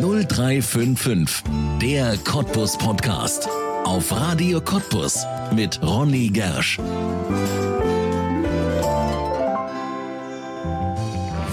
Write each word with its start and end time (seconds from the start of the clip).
0355, 0.00 1.44
der 1.80 2.16
Cottbus 2.18 2.76
Podcast. 2.76 3.48
Auf 3.84 4.10
Radio 4.10 4.60
Cottbus 4.60 5.24
mit 5.54 5.80
Ronny 5.82 6.28
Gersch. 6.28 6.78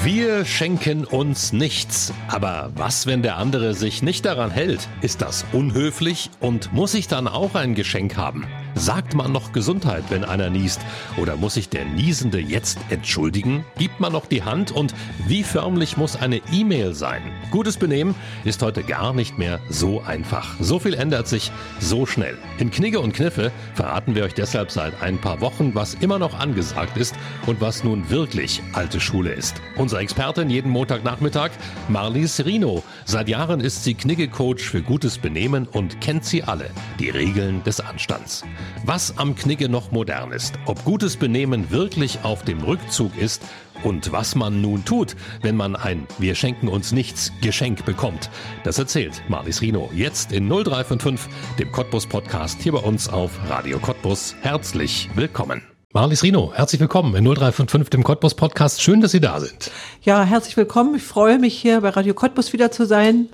Wir 0.04 0.43
schenken 0.46 1.05
uns 1.05 1.54
nichts. 1.54 2.12
Aber 2.29 2.72
was, 2.76 3.05
wenn 3.05 3.22
der 3.22 3.37
andere 3.37 3.76
sich 3.76 4.01
nicht 4.01 4.26
daran 4.26 4.49
hält? 4.49 4.87
Ist 5.01 5.21
das 5.21 5.46
unhöflich 5.51 6.31
und 6.39 6.73
muss 6.73 6.96
ich 6.96 7.08
dann 7.08 7.28
auch 7.28 7.53
ein 7.53 7.76
Geschenk 7.76 8.17
haben? 8.17 8.47
Sagt 8.76 9.13
man 9.13 9.31
noch 9.31 9.51
Gesundheit, 9.51 10.06
wenn 10.10 10.24
einer 10.24 10.49
niest? 10.49 10.81
Oder 11.17 11.35
muss 11.35 11.56
sich 11.56 11.69
der 11.69 11.85
Niesende 11.85 12.40
jetzt 12.40 12.79
entschuldigen? 12.90 13.65
Gibt 13.78 13.99
man 13.99 14.13
noch 14.13 14.26
die 14.26 14.44
Hand? 14.44 14.72
Und 14.72 14.94
wie 15.28 15.44
förmlich 15.44 15.97
muss 15.97 16.16
eine 16.16 16.41
E-Mail 16.52 16.94
sein? 16.94 17.22
Gutes 17.52 17.77
Benehmen 17.77 18.16
ist 18.44 18.62
heute 18.62 18.84
gar 18.84 19.14
nicht 19.14 19.38
mehr 19.38 19.59
so 19.70 20.02
einfach. 20.02 20.55
So 20.59 20.80
viel 20.80 20.94
ändert 20.94 21.28
sich 21.28 21.52
so 21.80 22.05
schnell. 22.05 22.38
In 22.59 22.72
Knigge 22.72 23.00
und 23.00 23.14
Kniffe 23.14 23.52
verraten 23.76 24.16
wir 24.16 24.23
euch 24.23 24.34
deshalb 24.34 24.72
seit 24.72 25.02
ein 25.02 25.17
paar 25.17 25.42
Wochen, 25.42 25.76
was 25.76 25.95
immer 25.95 26.17
noch 26.17 26.40
angesagt 26.40 26.98
ist 26.98 27.16
und 27.45 27.62
was 27.62 27.84
nun 27.84 28.09
wirklich 28.09 28.62
alte 28.73 29.00
Schule 29.00 29.34
ist. 29.34 29.62
Unser 29.78 30.00
Expertin 30.00 30.50
jeden 30.50 30.72
Montagnachmittag, 30.72 31.52
Marlies 31.90 32.44
Rino. 32.45 32.84
Seit 33.06 33.28
Jahren 33.28 33.59
ist 33.59 33.84
sie 33.84 33.94
Knigge-Coach 33.94 34.64
für 34.64 34.81
gutes 34.81 35.17
Benehmen 35.17 35.67
und 35.67 36.02
kennt 36.02 36.26
sie 36.26 36.44
alle, 36.44 36.70
die 37.00 37.09
Regeln 37.09 37.64
des 37.64 37.80
Anstands. 37.80 38.44
Was 38.86 39.18
am 39.18 39.36
Knigge 39.36 39.70
noch 39.70 39.92
modern 39.92 40.32
ist, 40.32 40.56
ob 40.66 40.84
gutes 40.84 41.18
Benehmen 41.18 41.72
wirklich 41.72 42.24
auf 42.24 42.44
dem 42.44 42.62
Rückzug 42.64 43.18
ist 43.18 43.44
und 43.84 44.12
was 44.12 44.36
man 44.36 44.62
nun 44.62 44.86
tut, 44.86 45.16
wenn 45.42 45.56
man 45.56 45.76
ein 45.76 46.08
Wir 46.20 46.36
schenken 46.36 46.68
uns 46.68 46.92
nichts 46.92 47.32
Geschenk 47.42 47.86
bekommt. 47.86 48.30
Das 48.64 48.78
erzählt 48.80 49.22
Marlies 49.28 49.62
Rino 49.62 49.90
jetzt 49.94 50.31
in 50.31 50.48
0355, 50.48 51.30
dem 51.59 51.72
Cottbus 51.72 52.06
Podcast 52.08 52.62
hier 52.62 52.73
bei 52.73 52.80
uns 52.80 53.09
auf 53.09 53.31
Radio 53.50 53.80
Cottbus. 53.80 54.36
Herzlich 54.42 55.09
willkommen. 55.16 55.62
Marlies 55.94 56.23
Rino, 56.23 56.53
herzlich 56.56 56.80
willkommen 56.80 57.14
in 57.16 57.25
0355, 57.25 57.90
dem 57.90 58.03
Cottbus 58.03 58.34
Podcast. 58.34 58.81
Schön, 58.81 59.02
dass 59.02 59.12
Sie 59.12 59.20
da 59.20 59.42
sind. 59.42 59.72
Ja, 60.02 60.23
herzlich 60.23 60.56
willkommen. 60.56 60.96
Ich 60.96 61.03
freue 61.03 61.38
mich 61.38 61.58
hier 61.58 61.81
bei 61.81 61.90
Radio 61.90 62.14
Cottbus 62.14 62.53
wieder 62.53 62.72
zu 62.72 62.86
sein 62.86 63.28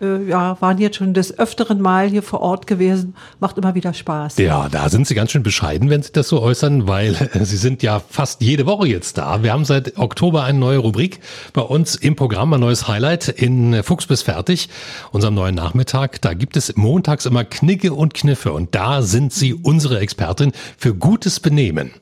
äh, 0.00 0.24
ja, 0.28 0.60
waren 0.60 0.78
jetzt 0.78 0.96
schon 0.96 1.14
des 1.14 1.38
öfteren 1.38 1.80
Mal 1.80 2.08
hier 2.08 2.22
vor 2.22 2.40
Ort 2.40 2.66
gewesen. 2.66 3.14
Macht 3.38 3.58
immer 3.58 3.74
wieder 3.74 3.94
Spaß. 3.94 4.38
Ja, 4.38 4.68
da 4.68 4.88
sind 4.88 5.06
Sie 5.06 5.14
ganz 5.14 5.30
schön 5.30 5.42
bescheiden, 5.42 5.90
wenn 5.90 6.02
Sie 6.02 6.12
das 6.12 6.28
so 6.28 6.40
äußern, 6.40 6.86
weil 6.86 7.14
Sie 7.42 7.56
sind 7.56 7.82
ja 7.82 8.00
fast 8.00 8.40
jede 8.42 8.66
Woche 8.66 8.88
jetzt 8.88 9.18
da. 9.18 9.42
Wir 9.42 9.52
haben 9.52 9.64
seit 9.64 9.98
Oktober 9.98 10.44
eine 10.44 10.58
neue 10.58 10.78
Rubrik 10.78 11.20
bei 11.52 11.62
uns 11.62 11.96
im 11.96 12.16
Programm, 12.16 12.52
ein 12.52 12.60
neues 12.60 12.88
Highlight 12.88 13.28
in 13.28 13.82
Fuchs 13.82 14.06
bis 14.06 14.22
fertig, 14.22 14.68
unserem 15.12 15.34
neuen 15.34 15.54
Nachmittag. 15.54 16.20
Da 16.20 16.34
gibt 16.34 16.56
es 16.56 16.76
montags 16.76 17.26
immer 17.26 17.44
Knicke 17.44 17.92
und 17.92 18.14
Kniffe 18.14 18.52
und 18.52 18.74
da 18.74 19.02
sind 19.02 19.32
Sie 19.32 19.54
unsere 19.54 20.00
Expertin 20.00 20.52
für 20.76 20.94
gutes 20.94 21.40
Benehmen 21.40 21.92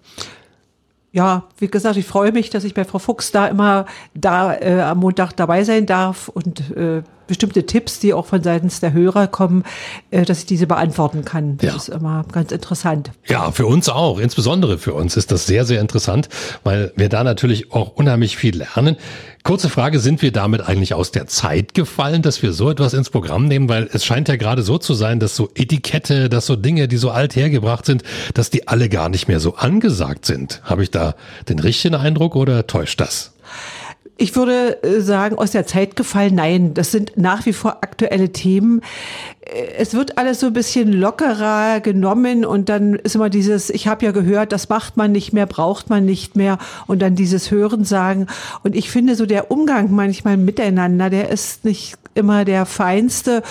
ja, 1.13 1.45
wie 1.59 1.69
gesagt, 1.69 1.97
ich 1.97 2.07
freue 2.07 2.33
mich, 2.33 2.51
dass 2.51 2.65
ich 2.65 2.75
bei 2.75 2.85
Frau 2.85 2.99
Fuchs 2.99 3.33
da 3.33 3.47
immer 3.47 3.87
da 4.15 4.55
äh, 4.55 4.81
am 4.81 4.99
Montag 4.99 5.33
dabei 5.33 5.65
sein 5.65 5.87
darf 5.87 6.29
und 6.29 6.71
äh, 6.77 7.03
bestimmte 7.29 7.65
Tipps, 7.67 8.01
die 8.01 8.13
auch 8.13 8.27
von 8.27 8.43
seitens 8.43 8.81
der 8.81 8.93
Hörer 8.93 9.29
kommen, 9.29 9.63
äh, 10.11 10.25
dass 10.25 10.41
ich 10.41 10.47
diese 10.47 10.67
beantworten 10.67 11.25
kann. 11.25 11.59
Das 11.59 11.71
ja. 11.71 11.77
ist 11.77 11.89
immer 11.89 12.25
ganz 12.33 12.51
interessant. 12.51 13.13
Ja, 13.27 13.53
für 13.53 13.67
uns 13.67 13.89
auch. 13.89 14.19
Insbesondere 14.19 14.79
für 14.79 14.95
uns 14.95 15.17
ist 15.17 15.31
das 15.31 15.47
sehr, 15.47 15.65
sehr 15.65 15.81
interessant, 15.81 16.29
weil 16.65 16.93
wir 16.97 17.09
da 17.09 17.23
natürlich 17.23 17.73
auch 17.73 17.93
unheimlich 17.95 18.37
viel 18.37 18.57
lernen. 18.57 18.97
Kurze 19.45 19.69
Frage, 19.69 19.99
sind 20.01 20.21
wir 20.21 20.33
damit 20.33 20.61
eigentlich 20.63 20.95
aus 20.95 21.13
der 21.13 21.27
Zeit 21.27 21.73
gefallen, 21.73 22.23
dass 22.23 22.43
wir 22.43 22.53
so 22.53 22.71
etwas 22.71 22.93
ins 22.93 23.09
Programm 23.09 23.47
nehmen? 23.47 23.69
Weil 23.69 23.89
es 23.93 24.05
scheint 24.05 24.29
ja 24.29 24.37
gerade 24.37 24.63
so 24.63 24.79
zu 24.79 24.95
sein, 24.95 25.21
dass 25.21 25.37
so 25.37 25.49
Etikette, 25.55 26.29
dass 26.29 26.47
so 26.47 26.57
Dinge, 26.57 26.89
die 26.89 26.97
so 26.97 27.11
alt 27.11 27.37
hergebracht 27.37 27.87
sind, 27.87 28.03
dass 28.35 28.51
die 28.51 28.69
alle 28.69 28.89
gar 28.89 29.09
nicht 29.09 29.29
mehr 29.29 29.41
so 29.41 29.55
angesagt 29.55 30.27
sind. 30.27 30.61
Habe 30.65 30.83
ich 30.83 30.91
da 30.91 31.15
den 31.49 31.61
richtigen 31.61 31.95
Eindruck 31.95 32.37
oder 32.37 32.67
täuscht 32.67 33.01
das? 33.01 33.33
Ich 34.21 34.35
würde 34.35 34.83
äh, 34.83 35.01
sagen, 35.01 35.39
aus 35.39 35.53
der 35.53 35.65
Zeit 35.65 35.95
gefallen, 35.95 36.35
nein, 36.35 36.75
das 36.75 36.91
sind 36.91 37.13
nach 37.15 37.47
wie 37.47 37.53
vor 37.53 37.79
aktuelle 37.83 38.31
Themen. 38.33 38.83
Äh, 39.43 39.75
es 39.79 39.95
wird 39.95 40.19
alles 40.19 40.41
so 40.41 40.49
ein 40.49 40.53
bisschen 40.53 40.93
lockerer 40.93 41.79
genommen 41.79 42.45
und 42.45 42.69
dann 42.69 42.95
ist 42.95 43.15
immer 43.15 43.31
dieses, 43.31 43.71
ich 43.71 43.87
habe 43.87 44.05
ja 44.05 44.11
gehört, 44.11 44.51
das 44.51 44.69
macht 44.69 44.97
man 44.97 45.13
nicht 45.13 45.33
mehr, 45.33 45.47
braucht 45.47 45.89
man 45.89 46.05
nicht 46.05 46.35
mehr 46.35 46.59
und 46.89 47.01
dann 47.01 47.15
dieses 47.15 47.53
Hören 47.53 47.85
sagen. 47.85 48.27
Und 48.65 48.75
ich 48.75 48.91
finde 48.91 49.15
so 49.15 49.25
der 49.25 49.53
Umgang 49.53 49.93
manchmal 49.93 50.37
miteinander, 50.37 51.11
der 51.11 51.29
ist 51.29 51.65
nicht 51.65 51.97
immer 52.19 52.45
der 52.45 52.67
feinste 52.67 53.43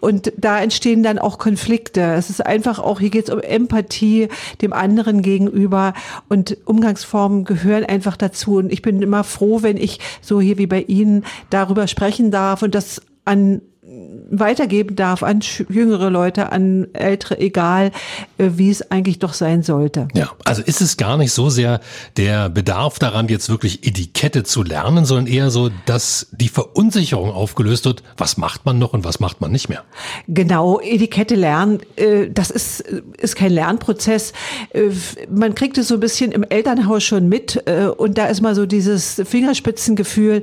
und 0.00 0.32
da 0.36 0.60
entstehen 0.60 1.02
dann 1.02 1.18
auch 1.18 1.38
Konflikte. 1.38 2.00
Es 2.14 2.30
ist 2.30 2.44
einfach 2.44 2.78
auch, 2.78 2.98
hier 2.98 3.10
geht 3.10 3.28
es 3.28 3.34
um 3.34 3.40
Empathie 3.40 4.28
dem 4.62 4.72
anderen 4.72 5.22
gegenüber 5.22 5.94
und 6.28 6.56
Umgangsformen 6.64 7.44
gehören 7.44 7.84
einfach 7.84 8.16
dazu. 8.16 8.56
Und 8.56 8.72
ich 8.72 8.82
bin 8.82 9.02
immer 9.02 9.22
froh, 9.24 9.62
wenn 9.62 9.76
ich 9.76 10.00
so 10.20 10.40
hier 10.40 10.58
wie 10.58 10.66
bei 10.66 10.82
Ihnen 10.82 11.24
darüber 11.50 11.86
sprechen 11.86 12.30
darf 12.30 12.62
und 12.62 12.74
das 12.74 13.02
an 13.24 13.60
weitergeben 14.30 14.96
darf 14.96 15.22
an 15.22 15.40
jüngere 15.68 16.10
Leute, 16.10 16.50
an 16.52 16.88
ältere, 16.94 17.38
egal 17.38 17.92
äh, 18.38 18.50
wie 18.56 18.70
es 18.70 18.90
eigentlich 18.90 19.18
doch 19.18 19.34
sein 19.34 19.62
sollte. 19.62 20.08
Ja, 20.14 20.30
also 20.44 20.62
ist 20.62 20.80
es 20.80 20.96
gar 20.96 21.16
nicht 21.18 21.32
so 21.32 21.50
sehr 21.50 21.80
der 22.16 22.48
Bedarf 22.48 22.98
daran, 22.98 23.28
jetzt 23.28 23.48
wirklich 23.48 23.86
Etikette 23.86 24.42
zu 24.42 24.62
lernen, 24.62 25.04
sondern 25.04 25.26
eher 25.26 25.50
so, 25.50 25.70
dass 25.86 26.28
die 26.32 26.48
Verunsicherung 26.48 27.30
aufgelöst 27.30 27.84
wird, 27.84 28.02
was 28.16 28.36
macht 28.36 28.64
man 28.64 28.78
noch 28.78 28.94
und 28.94 29.04
was 29.04 29.20
macht 29.20 29.40
man 29.40 29.52
nicht 29.52 29.68
mehr. 29.68 29.84
Genau, 30.28 30.80
Etikette 30.80 31.34
lernen, 31.34 31.80
äh, 31.96 32.30
das 32.30 32.50
ist, 32.50 32.80
ist 32.80 33.36
kein 33.36 33.52
Lernprozess. 33.52 34.32
Äh, 34.72 34.90
man 35.30 35.54
kriegt 35.54 35.76
es 35.78 35.88
so 35.88 35.94
ein 35.94 36.00
bisschen 36.00 36.32
im 36.32 36.42
Elternhaus 36.42 37.04
schon 37.04 37.28
mit 37.28 37.62
und 37.96 38.18
da 38.18 38.26
ist 38.26 38.40
mal 38.40 38.54
so 38.54 38.66
dieses 38.66 39.20
Fingerspitzengefühl, 39.24 40.42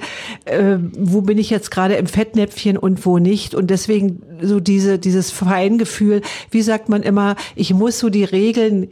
wo 0.97 1.21
bin 1.21 1.37
ich 1.37 1.49
jetzt 1.49 1.71
gerade 1.71 1.95
im 1.95 2.07
Fettnäpfchen 2.07 2.77
und 2.77 3.05
wo 3.05 3.17
nicht 3.19 3.30
und 3.55 3.69
deswegen 3.69 4.21
so 4.41 4.59
diese, 4.59 4.99
dieses 4.99 5.31
Feingefühl, 5.31 6.21
wie 6.49 6.61
sagt 6.61 6.89
man 6.89 7.03
immer, 7.03 7.35
ich 7.55 7.73
muss 7.73 7.99
so 7.99 8.09
die 8.09 8.23
Regeln 8.23 8.89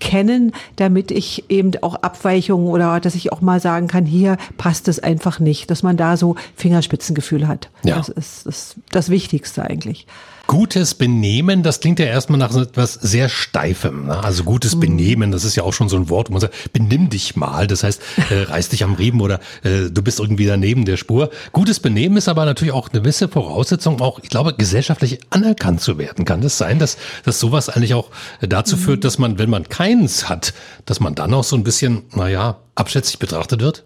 kennen, 0.00 0.52
damit 0.76 1.10
ich 1.10 1.44
eben 1.48 1.72
auch 1.82 1.94
Abweichungen 1.96 2.68
oder 2.68 3.00
dass 3.00 3.14
ich 3.14 3.32
auch 3.32 3.40
mal 3.40 3.60
sagen 3.60 3.86
kann, 3.86 4.06
hier 4.06 4.38
passt 4.56 4.88
es 4.88 4.98
einfach 4.98 5.38
nicht, 5.38 5.70
dass 5.70 5.82
man 5.82 5.96
da 5.96 6.16
so 6.16 6.36
Fingerspitzengefühl 6.56 7.46
hat. 7.46 7.70
Ja. 7.84 7.96
Das 7.96 8.08
ist 8.08 8.46
das, 8.46 8.76
das 8.90 9.10
Wichtigste 9.10 9.62
eigentlich. 9.62 10.06
Gutes 10.46 10.94
Benehmen, 10.94 11.64
das 11.64 11.80
klingt 11.80 11.98
ja 11.98 12.06
erstmal 12.06 12.38
nach 12.38 12.52
so 12.52 12.62
etwas 12.62 12.94
sehr 12.94 13.28
Steifem. 13.28 14.06
Ne? 14.06 14.22
Also 14.22 14.44
gutes 14.44 14.76
mhm. 14.76 14.80
Benehmen, 14.80 15.32
das 15.32 15.44
ist 15.44 15.56
ja 15.56 15.64
auch 15.64 15.72
schon 15.72 15.88
so 15.88 15.96
ein 15.96 16.08
Wort, 16.08 16.28
wo 16.28 16.34
man 16.34 16.40
sagt, 16.40 16.72
benimm 16.72 17.08
dich 17.10 17.34
mal. 17.34 17.66
Das 17.66 17.82
heißt, 17.82 18.00
äh, 18.30 18.42
reiß 18.50 18.68
dich 18.68 18.84
am 18.84 18.94
Riemen 18.94 19.20
oder 19.20 19.40
äh, 19.64 19.90
du 19.90 20.02
bist 20.02 20.20
irgendwie 20.20 20.46
daneben 20.46 20.84
der 20.84 20.96
Spur. 20.96 21.30
Gutes 21.52 21.80
Benehmen 21.80 22.16
ist 22.16 22.28
aber 22.28 22.44
natürlich 22.44 22.72
auch 22.72 22.88
eine 22.90 23.00
gewisse 23.00 23.28
Voraussetzung, 23.28 24.00
auch, 24.00 24.20
ich 24.22 24.28
glaube, 24.28 24.54
gesellschaftlich 24.54 25.18
anerkannt 25.30 25.80
zu 25.80 25.98
werden. 25.98 26.24
Kann 26.24 26.42
das 26.42 26.58
sein, 26.58 26.78
dass, 26.78 26.96
dass 27.24 27.40
sowas 27.40 27.68
eigentlich 27.68 27.94
auch 27.94 28.10
dazu 28.40 28.76
mhm. 28.76 28.80
führt, 28.80 29.04
dass 29.04 29.18
man, 29.18 29.40
wenn 29.40 29.50
man 29.50 29.68
keins 29.68 30.28
hat, 30.28 30.54
dass 30.84 31.00
man 31.00 31.16
dann 31.16 31.34
auch 31.34 31.44
so 31.44 31.56
ein 31.56 31.64
bisschen, 31.64 32.02
naja, 32.14 32.58
abschätzig 32.76 33.18
betrachtet 33.18 33.62
wird? 33.62 33.84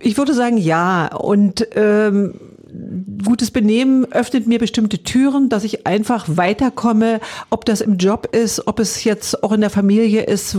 Ich 0.00 0.18
würde 0.18 0.34
sagen, 0.34 0.56
ja. 0.56 1.14
Und 1.14 1.66
ähm, 1.74 2.34
gutes 3.24 3.50
Benehmen 3.50 4.10
öffnet 4.12 4.46
mir 4.46 4.58
bestimmte 4.58 5.02
Türen, 5.02 5.48
dass 5.48 5.64
ich 5.64 5.86
einfach 5.86 6.26
weiterkomme, 6.28 7.20
ob 7.50 7.64
das 7.64 7.80
im 7.80 7.96
Job 7.96 8.34
ist, 8.34 8.66
ob 8.66 8.78
es 8.80 9.04
jetzt 9.04 9.42
auch 9.42 9.52
in 9.52 9.60
der 9.60 9.70
Familie 9.70 10.22
ist, 10.22 10.56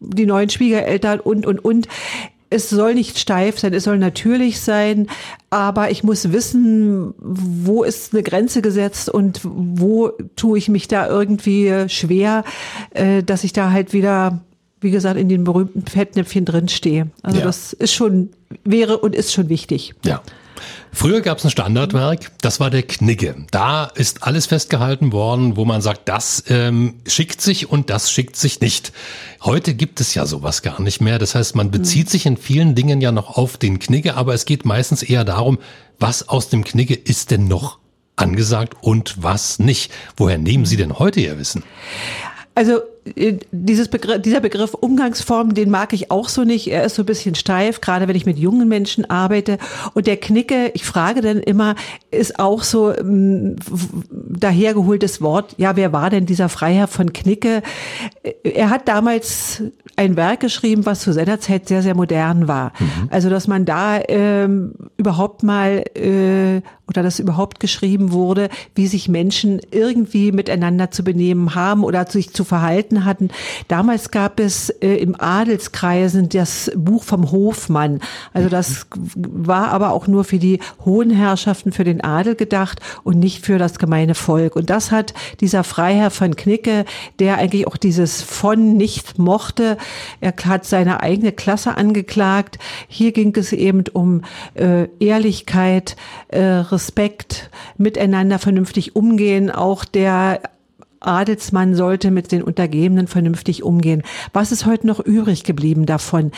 die 0.00 0.26
neuen 0.26 0.50
Schwiegereltern 0.50 1.20
und, 1.20 1.46
und, 1.46 1.64
und. 1.64 1.88
Es 2.48 2.70
soll 2.70 2.94
nicht 2.94 3.18
steif 3.18 3.58
sein, 3.58 3.74
es 3.74 3.82
soll 3.84 3.98
natürlich 3.98 4.60
sein, 4.60 5.08
aber 5.50 5.90
ich 5.90 6.04
muss 6.04 6.32
wissen, 6.32 7.12
wo 7.18 7.82
ist 7.82 8.14
eine 8.14 8.22
Grenze 8.22 8.62
gesetzt 8.62 9.08
und 9.10 9.40
wo 9.42 10.12
tue 10.36 10.56
ich 10.56 10.68
mich 10.68 10.86
da 10.86 11.08
irgendwie 11.08 11.88
schwer, 11.88 12.44
äh, 12.90 13.24
dass 13.24 13.42
ich 13.42 13.52
da 13.52 13.72
halt 13.72 13.92
wieder 13.92 14.42
wie 14.80 14.90
gesagt, 14.90 15.18
in 15.18 15.28
den 15.28 15.42
berühmten 15.42 15.82
Fettnäpfchen 15.82 16.44
drinstehe. 16.44 17.08
Also 17.22 17.38
ja. 17.38 17.44
das 17.44 17.72
ist 17.72 17.94
schon, 17.94 18.30
wäre 18.62 18.98
und 18.98 19.14
ist 19.14 19.32
schon 19.32 19.48
wichtig. 19.48 19.94
Ja. 20.04 20.22
Früher 20.92 21.20
gab 21.20 21.38
es 21.38 21.44
ein 21.44 21.50
Standardwerk, 21.50 22.32
das 22.40 22.60
war 22.60 22.70
der 22.70 22.82
Knigge. 22.82 23.34
Da 23.50 23.84
ist 23.84 24.22
alles 24.22 24.46
festgehalten 24.46 25.12
worden, 25.12 25.56
wo 25.56 25.64
man 25.64 25.82
sagt, 25.82 26.08
das 26.08 26.44
ähm, 26.48 26.94
schickt 27.06 27.40
sich 27.40 27.70
und 27.70 27.90
das 27.90 28.10
schickt 28.10 28.36
sich 28.36 28.60
nicht. 28.60 28.92
Heute 29.42 29.74
gibt 29.74 30.00
es 30.00 30.14
ja 30.14 30.26
sowas 30.26 30.62
gar 30.62 30.80
nicht 30.80 31.00
mehr. 31.00 31.18
Das 31.18 31.34
heißt, 31.34 31.54
man 31.54 31.70
bezieht 31.70 32.10
sich 32.10 32.26
in 32.26 32.36
vielen 32.36 32.74
Dingen 32.74 33.00
ja 33.00 33.12
noch 33.12 33.36
auf 33.36 33.56
den 33.56 33.78
Knigge, 33.78 34.16
aber 34.16 34.34
es 34.34 34.44
geht 34.44 34.64
meistens 34.64 35.02
eher 35.02 35.24
darum, 35.24 35.58
was 35.98 36.28
aus 36.28 36.48
dem 36.48 36.64
Knigge 36.64 36.94
ist 36.94 37.30
denn 37.30 37.48
noch 37.48 37.78
angesagt 38.16 38.74
und 38.80 39.22
was 39.22 39.58
nicht. 39.58 39.92
Woher 40.16 40.38
nehmen 40.38 40.64
Sie 40.64 40.76
denn 40.76 40.98
heute 40.98 41.20
Ihr 41.20 41.38
Wissen? 41.38 41.62
Also 42.56 42.80
äh, 43.14 43.34
dieses 43.52 43.88
Begriff, 43.88 44.22
dieser 44.22 44.40
Begriff 44.40 44.72
Umgangsform, 44.72 45.52
den 45.52 45.70
mag 45.70 45.92
ich 45.92 46.10
auch 46.10 46.30
so 46.30 46.42
nicht. 46.42 46.68
Er 46.68 46.84
ist 46.84 46.94
so 46.94 47.02
ein 47.02 47.06
bisschen 47.06 47.34
steif, 47.34 47.82
gerade 47.82 48.08
wenn 48.08 48.16
ich 48.16 48.24
mit 48.24 48.38
jungen 48.38 48.66
Menschen 48.66 49.08
arbeite. 49.08 49.58
Und 49.92 50.06
der 50.06 50.16
Knicke, 50.16 50.70
ich 50.72 50.84
frage 50.84 51.20
dann 51.20 51.40
immer, 51.40 51.74
ist 52.10 52.38
auch 52.38 52.62
so 52.62 52.96
ähm, 52.96 53.56
dahergeholtes 54.10 55.20
Wort. 55.20 55.54
Ja, 55.58 55.76
wer 55.76 55.92
war 55.92 56.08
denn 56.08 56.24
dieser 56.24 56.48
Freiherr 56.48 56.88
von 56.88 57.12
Knicke? 57.12 57.62
Äh, 58.22 58.32
er 58.42 58.70
hat 58.70 58.88
damals 58.88 59.62
ein 59.96 60.16
Werk 60.16 60.40
geschrieben, 60.40 60.86
was 60.86 61.00
zu 61.00 61.12
seiner 61.12 61.40
Zeit 61.40 61.68
sehr, 61.68 61.82
sehr 61.82 61.94
modern 61.94 62.48
war. 62.48 62.72
Mhm. 62.78 63.08
Also, 63.10 63.28
dass 63.28 63.46
man 63.48 63.66
da 63.66 64.00
ähm, 64.08 64.72
überhaupt 64.96 65.42
mal 65.42 65.84
äh, 65.94 66.62
oder 66.88 67.02
dass 67.02 67.18
überhaupt 67.18 67.58
geschrieben 67.58 68.12
wurde, 68.12 68.48
wie 68.74 68.86
sich 68.86 69.08
Menschen 69.08 69.60
irgendwie 69.70 70.30
miteinander 70.30 70.90
zu 70.90 71.02
benehmen 71.02 71.54
haben 71.54 71.82
oder 71.82 72.06
sich 72.06 72.32
zu 72.32 72.44
verhalten 72.44 73.04
hatten. 73.04 73.30
Damals 73.68 74.10
gab 74.10 74.38
es 74.38 74.70
äh, 74.70 74.94
im 74.96 75.20
Adelskreisen 75.20 76.28
das 76.28 76.70
Buch 76.76 77.02
vom 77.02 77.32
Hofmann. 77.32 78.00
Also 78.32 78.48
das 78.48 78.86
war 79.16 79.68
aber 79.68 79.92
auch 79.92 80.06
nur 80.06 80.24
für 80.24 80.38
die 80.38 80.60
hohen 80.84 81.10
Herrschaften, 81.10 81.72
für 81.72 81.84
den 81.84 82.02
Adel 82.02 82.36
gedacht 82.36 82.80
und 83.02 83.18
nicht 83.18 83.44
für 83.44 83.58
das 83.58 83.78
gemeine 83.78 84.14
Volk. 84.14 84.54
Und 84.54 84.70
das 84.70 84.92
hat 84.92 85.12
dieser 85.40 85.64
Freiherr 85.64 86.10
von 86.10 86.36
Knicke, 86.36 86.84
der 87.18 87.38
eigentlich 87.38 87.66
auch 87.66 87.76
dieses 87.76 88.22
von 88.22 88.76
nicht 88.76 89.18
mochte, 89.18 89.76
er 90.20 90.34
hat 90.44 90.64
seine 90.64 91.02
eigene 91.02 91.32
Klasse 91.32 91.76
angeklagt. 91.76 92.58
Hier 92.86 93.12
ging 93.12 93.34
es 93.36 93.52
eben 93.52 93.84
um 93.92 94.22
äh, 94.54 94.86
Ehrlichkeit, 95.00 95.96
äh, 96.28 96.38
Respekt, 96.76 97.50
miteinander 97.78 98.38
vernünftig 98.38 98.94
umgehen. 98.94 99.50
Auch 99.50 99.86
der 99.86 100.42
Adelsmann 101.00 101.74
sollte 101.74 102.10
mit 102.10 102.32
den 102.32 102.42
Untergebenen 102.42 103.06
vernünftig 103.06 103.62
umgehen. 103.62 104.02
Was 104.34 104.52
ist 104.52 104.66
heute 104.66 104.86
noch 104.86 105.00
übrig 105.00 105.42
geblieben 105.44 105.86
davon? 105.86 106.32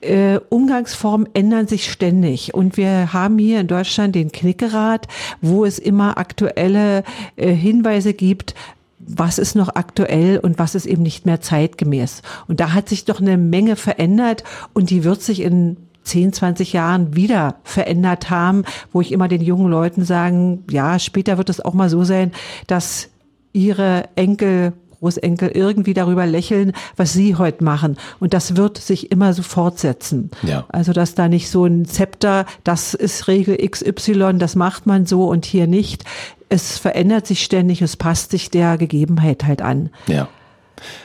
Äh, 0.00 0.40
Umgangsformen 0.48 1.28
ändern 1.34 1.66
sich 1.66 1.90
ständig 1.92 2.54
und 2.54 2.78
wir 2.78 3.12
haben 3.12 3.38
hier 3.38 3.60
in 3.60 3.66
Deutschland 3.66 4.14
den 4.14 4.32
Knickerat, 4.32 5.06
wo 5.42 5.66
es 5.66 5.78
immer 5.78 6.16
aktuelle 6.16 7.04
äh, 7.36 7.52
Hinweise 7.52 8.14
gibt, 8.14 8.54
was 8.98 9.38
ist 9.38 9.54
noch 9.54 9.74
aktuell 9.74 10.38
und 10.38 10.58
was 10.58 10.74
ist 10.74 10.86
eben 10.86 11.02
nicht 11.02 11.26
mehr 11.26 11.42
zeitgemäß. 11.42 12.22
Und 12.48 12.60
da 12.60 12.72
hat 12.72 12.88
sich 12.88 13.04
doch 13.04 13.20
eine 13.20 13.36
Menge 13.36 13.76
verändert 13.76 14.44
und 14.72 14.88
die 14.88 15.04
wird 15.04 15.20
sich 15.20 15.40
in 15.40 15.76
10, 16.04 16.32
20 16.32 16.72
Jahren 16.72 17.16
wieder 17.16 17.56
verändert 17.64 18.30
haben, 18.30 18.64
wo 18.92 19.00
ich 19.00 19.12
immer 19.12 19.28
den 19.28 19.42
jungen 19.42 19.70
Leuten 19.70 20.04
sagen, 20.04 20.64
ja, 20.70 20.98
später 20.98 21.38
wird 21.38 21.50
es 21.50 21.60
auch 21.60 21.74
mal 21.74 21.90
so 21.90 22.04
sein, 22.04 22.32
dass 22.66 23.08
ihre 23.52 24.04
Enkel 24.16 24.72
Großenkel 25.04 25.50
irgendwie 25.50 25.92
darüber 25.92 26.24
lächeln, 26.24 26.72
was 26.96 27.12
sie 27.12 27.36
heute 27.36 27.62
machen. 27.62 27.98
Und 28.20 28.32
das 28.32 28.56
wird 28.56 28.78
sich 28.78 29.12
immer 29.12 29.34
so 29.34 29.42
fortsetzen. 29.42 30.30
Ja. 30.42 30.64
Also, 30.68 30.94
dass 30.94 31.14
da 31.14 31.28
nicht 31.28 31.50
so 31.50 31.66
ein 31.66 31.84
Zepter, 31.84 32.46
das 32.64 32.94
ist 32.94 33.28
Regel 33.28 33.58
XY, 33.58 34.38
das 34.38 34.56
macht 34.56 34.86
man 34.86 35.04
so 35.04 35.26
und 35.28 35.44
hier 35.44 35.66
nicht. 35.66 36.04
Es 36.48 36.78
verändert 36.78 37.26
sich 37.26 37.44
ständig, 37.44 37.82
es 37.82 37.96
passt 37.96 38.30
sich 38.30 38.50
der 38.50 38.78
Gegebenheit 38.78 39.44
halt 39.44 39.60
an. 39.60 39.90
Ja. 40.06 40.28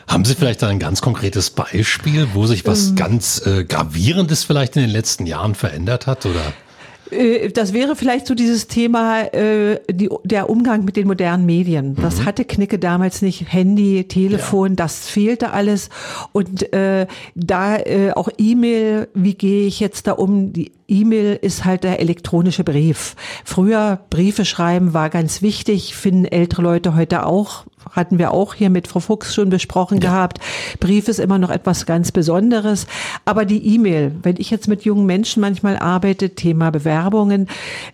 Haben 0.07 0.25
Sie 0.25 0.35
vielleicht 0.35 0.63
ein 0.63 0.79
ganz 0.79 1.01
konkretes 1.01 1.49
Beispiel, 1.51 2.29
wo 2.33 2.45
sich 2.47 2.65
was 2.65 2.89
ähm, 2.89 2.95
ganz 2.95 3.45
äh, 3.45 3.63
Gravierendes 3.63 4.43
vielleicht 4.43 4.75
in 4.75 4.81
den 4.81 4.91
letzten 4.91 5.25
Jahren 5.25 5.55
verändert 5.55 6.07
hat? 6.07 6.25
Oder? 6.25 6.53
Äh, 7.11 7.49
das 7.49 7.73
wäre 7.73 7.95
vielleicht 7.95 8.27
so 8.27 8.35
dieses 8.35 8.67
Thema, 8.67 9.21
äh, 9.33 9.79
die, 9.89 10.09
der 10.23 10.49
Umgang 10.49 10.85
mit 10.85 10.95
den 10.95 11.07
modernen 11.07 11.45
Medien. 11.45 11.95
Das 11.95 12.19
mhm. 12.19 12.25
hatte 12.25 12.45
Knicke 12.45 12.79
damals 12.79 13.21
nicht. 13.21 13.51
Handy, 13.51 14.05
Telefon, 14.07 14.71
ja. 14.71 14.75
das 14.75 15.07
fehlte 15.07 15.51
alles. 15.51 15.89
Und 16.31 16.71
äh, 16.73 17.07
da 17.35 17.77
äh, 17.77 18.11
auch 18.11 18.29
E-Mail, 18.37 19.07
wie 19.13 19.33
gehe 19.33 19.67
ich 19.67 19.79
jetzt 19.79 20.07
da 20.07 20.13
um? 20.13 20.53
Die 20.53 20.71
E-Mail 20.87 21.37
ist 21.41 21.65
halt 21.65 21.83
der 21.83 21.99
elektronische 21.99 22.63
Brief. 22.63 23.15
Früher 23.45 23.99
Briefe 24.09 24.45
schreiben 24.45 24.93
war 24.93 25.09
ganz 25.09 25.41
wichtig, 25.41 25.95
finden 25.95 26.25
ältere 26.25 26.61
Leute 26.61 26.95
heute 26.95 27.25
auch 27.25 27.65
hatten 27.91 28.19
wir 28.19 28.31
auch 28.31 28.53
hier 28.53 28.69
mit 28.69 28.87
Frau 28.87 28.99
Fuchs 28.99 29.33
schon 29.33 29.49
besprochen 29.49 29.99
ja. 29.99 30.09
gehabt. 30.09 30.39
Brief 30.79 31.07
ist 31.07 31.19
immer 31.19 31.37
noch 31.37 31.49
etwas 31.49 31.85
ganz 31.85 32.11
Besonderes. 32.11 32.87
Aber 33.25 33.45
die 33.45 33.75
E-Mail, 33.75 34.11
wenn 34.21 34.37
ich 34.37 34.49
jetzt 34.49 34.67
mit 34.67 34.83
jungen 34.83 35.05
Menschen 35.05 35.41
manchmal 35.41 35.77
arbeite, 35.77 36.31
Thema 36.31 36.71
Bewerbungen, 36.71 37.47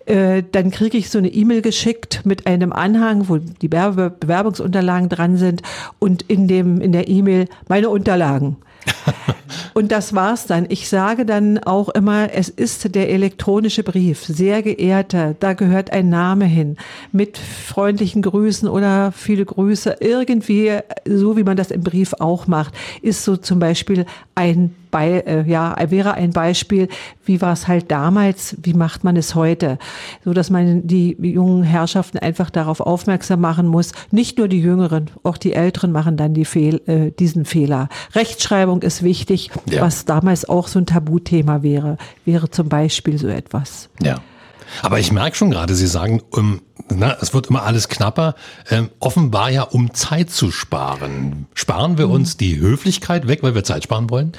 äh, 0.06 0.44
dann 0.52 0.72
kriege 0.72 0.98
ich 0.98 1.10
so 1.10 1.18
eine 1.18 1.30
E-Mail 1.30 1.62
geschickt 1.62 2.22
mit 2.26 2.48
einem 2.48 2.74
Anhang, 2.74 3.30
wo 3.30 3.38
die 3.38 3.68
Bewerbungsunterlagen 3.68 5.10
dran 5.10 5.38
sind 5.38 5.62
und 6.00 6.24
in 6.24 6.48
dem, 6.48 6.82
in 6.82 6.92
der 6.92 7.08
E-Mail 7.08 7.48
meine 7.68 7.90
Unterlagen. 7.90 8.58
Und 9.74 9.92
das 9.92 10.14
war's 10.14 10.48
dann. 10.48 10.66
Ich 10.70 10.88
sage 10.88 11.26
dann 11.26 11.60
auch 11.60 11.90
immer, 11.90 12.34
es 12.34 12.50
ist 12.50 12.96
der 12.96 13.10
elektronische 13.10 13.84
Brief. 13.84 14.24
Sehr 14.24 14.62
geehrter, 14.64 15.36
da 15.40 15.54
gehört 15.54 15.92
ein 15.92 16.10
Name 16.10 16.46
hin. 16.46 16.78
Mit 17.12 17.38
freundlichen 17.38 18.22
Grüßen 18.22 18.70
oder 18.70 19.12
viele 19.12 19.46
Grüße. 19.46 19.98
Irgendwie, 20.00 20.78
so 21.06 21.36
wie 21.36 21.44
man 21.44 21.58
das 21.58 21.72
im 21.72 21.82
Brief 21.82 22.14
auch 22.20 22.48
macht, 22.48 22.74
ist 23.02 23.24
so 23.24 23.36
zum 23.36 23.60
Beispiel 23.60 24.06
ein 24.34 24.74
bei, 24.92 25.20
äh, 25.20 25.44
ja, 25.50 25.76
wäre 25.90 26.14
ein 26.14 26.32
Beispiel, 26.32 26.88
wie 27.26 27.42
war 27.42 27.54
es 27.54 27.68
halt 27.68 27.92
damals, 27.92 28.56
wie 28.62 28.74
macht 28.74 29.04
man 29.04 29.16
es 29.16 29.36
heute, 29.36 29.78
so 30.24 30.34
dass 30.34 30.50
man 30.50 30.88
die 30.88 31.16
jungen 31.20 31.64
Herrschaften 31.64 32.18
einfach 32.20 32.50
darauf 32.50 32.80
aufmerksam 32.80 33.42
machen 33.42 33.68
muss. 33.68 33.92
Nicht 34.12 34.38
nur 34.38 34.48
die 34.48 34.62
Jüngeren, 34.62 35.10
auch 35.24 35.38
die 35.38 35.54
Älteren 35.54 35.92
machen 35.92 36.18
dann 36.18 36.34
die 36.34 36.46
Fehl, 36.46 36.82
äh, 36.88 37.12
diesen 37.12 37.46
Fehler. 37.46 37.90
Rechtschreibung 38.14 38.82
ist 38.82 39.04
wichtig, 39.04 39.52
ja. 39.70 39.82
was 39.82 40.06
damals 40.06 40.48
auch 40.48 40.68
so 40.68 40.80
ein 40.80 40.86
Tabuthema 40.86 41.64
wäre, 41.64 41.98
wäre 42.26 42.50
zum 42.50 42.70
Beispiel 42.70 43.18
so 43.18 43.28
etwas. 43.28 43.90
Ja. 44.02 44.22
Aber 44.82 45.00
ich 45.00 45.12
merke 45.12 45.36
schon 45.36 45.52
gerade, 45.52 45.76
Sie 45.76 45.88
sagen, 45.88 46.22
um, 46.32 46.62
na, 46.90 47.18
es 47.22 47.34
wird 47.34 47.48
immer 47.48 47.64
alles 47.64 47.88
knapper. 47.88 48.36
Ähm, 48.70 48.90
offenbar 49.00 49.50
ja, 49.50 49.64
um 49.64 49.94
Zeit 49.94 50.30
zu 50.30 50.52
sparen. 50.52 51.48
Sparen 51.54 51.98
wir 51.98 52.10
uns 52.10 52.38
die 52.38 52.60
Höflichkeit 52.60 53.28
weg, 53.28 53.44
weil 53.44 53.56
wir 53.56 53.64
Zeit 53.64 53.84
sparen 53.84 54.10
wollen? 54.10 54.34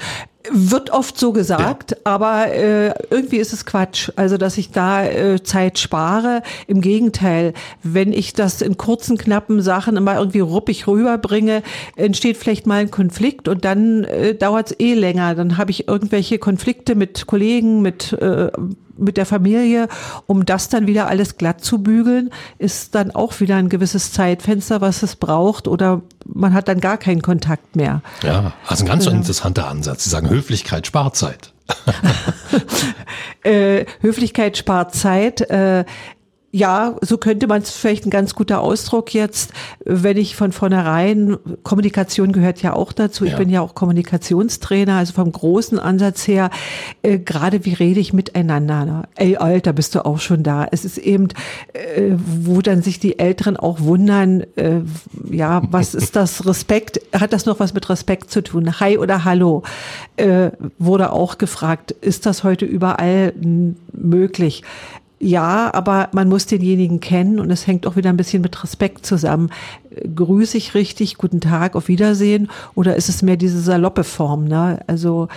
Wird 0.51 0.91
oft 0.91 1.17
so 1.17 1.31
gesagt, 1.31 1.91
ja. 1.91 1.97
aber 2.03 2.51
äh, 2.53 2.93
irgendwie 3.09 3.37
ist 3.37 3.53
es 3.53 3.65
Quatsch. 3.65 4.11
Also, 4.15 4.37
dass 4.37 4.57
ich 4.57 4.71
da 4.71 5.05
äh, 5.05 5.43
Zeit 5.43 5.79
spare. 5.79 6.41
Im 6.67 6.81
Gegenteil, 6.81 7.53
wenn 7.83 8.13
ich 8.13 8.33
das 8.33 8.61
in 8.61 8.77
kurzen, 8.77 9.17
knappen 9.17 9.61
Sachen 9.61 9.97
immer 9.97 10.17
irgendwie 10.17 10.39
ruppig 10.39 10.87
rüberbringe, 10.87 11.63
entsteht 11.95 12.37
vielleicht 12.37 12.67
mal 12.67 12.81
ein 12.81 12.91
Konflikt 12.91 13.47
und 13.47 13.65
dann 13.65 14.03
äh, 14.03 14.35
dauert 14.35 14.71
es 14.71 14.79
eh 14.79 14.93
länger. 14.93 15.35
Dann 15.35 15.57
habe 15.57 15.71
ich 15.71 15.87
irgendwelche 15.87 16.39
Konflikte 16.39 16.95
mit 16.95 17.27
Kollegen, 17.27 17.81
mit 17.81 18.13
äh, 18.13 18.51
mit 18.97 19.17
der 19.17 19.25
Familie, 19.25 19.87
um 20.25 20.45
das 20.45 20.69
dann 20.69 20.87
wieder 20.87 21.07
alles 21.07 21.37
glatt 21.37 21.63
zu 21.63 21.83
bügeln, 21.83 22.31
ist 22.57 22.95
dann 22.95 23.11
auch 23.11 23.39
wieder 23.39 23.55
ein 23.55 23.69
gewisses 23.69 24.11
Zeitfenster, 24.11 24.81
was 24.81 25.03
es 25.03 25.15
braucht 25.15 25.67
oder 25.67 26.01
man 26.33 26.53
hat 26.53 26.67
dann 26.67 26.79
gar 26.79 26.97
keinen 26.97 27.21
Kontakt 27.21 27.75
mehr. 27.75 28.01
Ja, 28.23 28.53
also 28.67 28.83
ein 28.83 28.87
ganz 28.87 29.05
ja. 29.05 29.11
interessanter 29.11 29.67
Ansatz. 29.67 30.03
Sie 30.03 30.09
sagen 30.09 30.29
Höflichkeit 30.29 30.87
spart 30.87 31.15
Zeit. 31.15 31.53
äh, 33.43 33.85
Höflichkeit 34.01 34.57
spart 34.57 34.95
Zeit. 34.95 35.41
Äh, 35.41 35.85
ja, 36.51 36.95
so 37.01 37.17
könnte 37.17 37.45
man 37.45 37.61
es 37.61 37.71
vielleicht 37.71 38.05
ein 38.05 38.09
ganz 38.09 38.33
guter 38.33 38.61
Ausdruck 38.61 39.13
jetzt, 39.13 39.51
wenn 39.83 40.15
ich 40.15 40.37
von 40.37 40.53
vornherein, 40.53 41.35
Kommunikation 41.63 42.31
gehört 42.31 42.61
ja 42.61 42.73
auch 42.73 42.93
dazu, 42.93 43.25
ich 43.25 43.33
ja. 43.33 43.37
bin 43.37 43.49
ja 43.49 43.59
auch 43.59 43.75
Kommunikationstrainer, 43.75 44.95
also 44.95 45.11
vom 45.11 45.29
großen 45.29 45.77
Ansatz 45.77 46.25
her, 46.25 46.49
äh, 47.03 47.19
gerade 47.19 47.65
wie 47.65 47.73
rede 47.73 47.99
ich 47.99 48.13
miteinander. 48.13 48.85
Ne? 48.85 49.03
Ey, 49.15 49.35
Alter, 49.35 49.73
bist 49.73 49.93
du 49.93 50.05
auch 50.05 50.19
schon 50.19 50.43
da. 50.43 50.65
Es 50.71 50.85
ist 50.85 50.97
eben, 50.97 51.27
äh, 51.73 52.13
wo 52.15 52.61
dann 52.61 52.81
sich 52.81 53.01
die 53.01 53.19
Älteren 53.19 53.57
auch 53.57 53.81
wundern, 53.81 54.45
äh, 54.55 54.81
ja, 55.29 55.61
was 55.69 55.95
ist 55.95 56.15
das 56.15 56.45
Respekt, 56.45 57.01
hat 57.13 57.33
das 57.33 57.45
noch 57.45 57.59
was 57.59 57.73
mit 57.73 57.89
Respekt 57.89 58.31
zu 58.31 58.41
tun? 58.41 58.79
Hi 58.79 58.97
oder 58.97 59.25
Hallo, 59.25 59.63
äh, 60.15 60.51
wurde 60.79 61.11
auch 61.11 61.37
gefragt, 61.37 61.91
ist 61.91 62.25
das 62.25 62.45
heute 62.45 62.63
überall 62.63 63.33
möglich? 63.91 64.63
Ja, 65.19 65.73
aber 65.73 66.09
man 66.11 66.29
muss 66.29 66.45
denjenigen 66.45 66.99
kennen 66.99 67.39
und 67.39 67.49
es 67.49 67.65
hängt 67.65 67.87
auch 67.87 67.95
wieder 67.95 68.09
ein 68.09 68.17
bisschen 68.17 68.43
mit 68.43 68.63
Respekt 68.63 69.05
zusammen. 69.05 69.49
Grüße 70.15 70.57
ich 70.57 70.75
richtig, 70.75 71.17
guten 71.17 71.41
Tag, 71.41 71.75
auf 71.75 71.87
Wiedersehen 71.87 72.49
oder 72.75 72.95
ist 72.95 73.09
es 73.09 73.23
mehr 73.23 73.37
diese 73.37 73.59
saloppe 73.59 74.03
Form? 74.03 74.45
Ne? 74.45 74.79
Also 74.85 75.27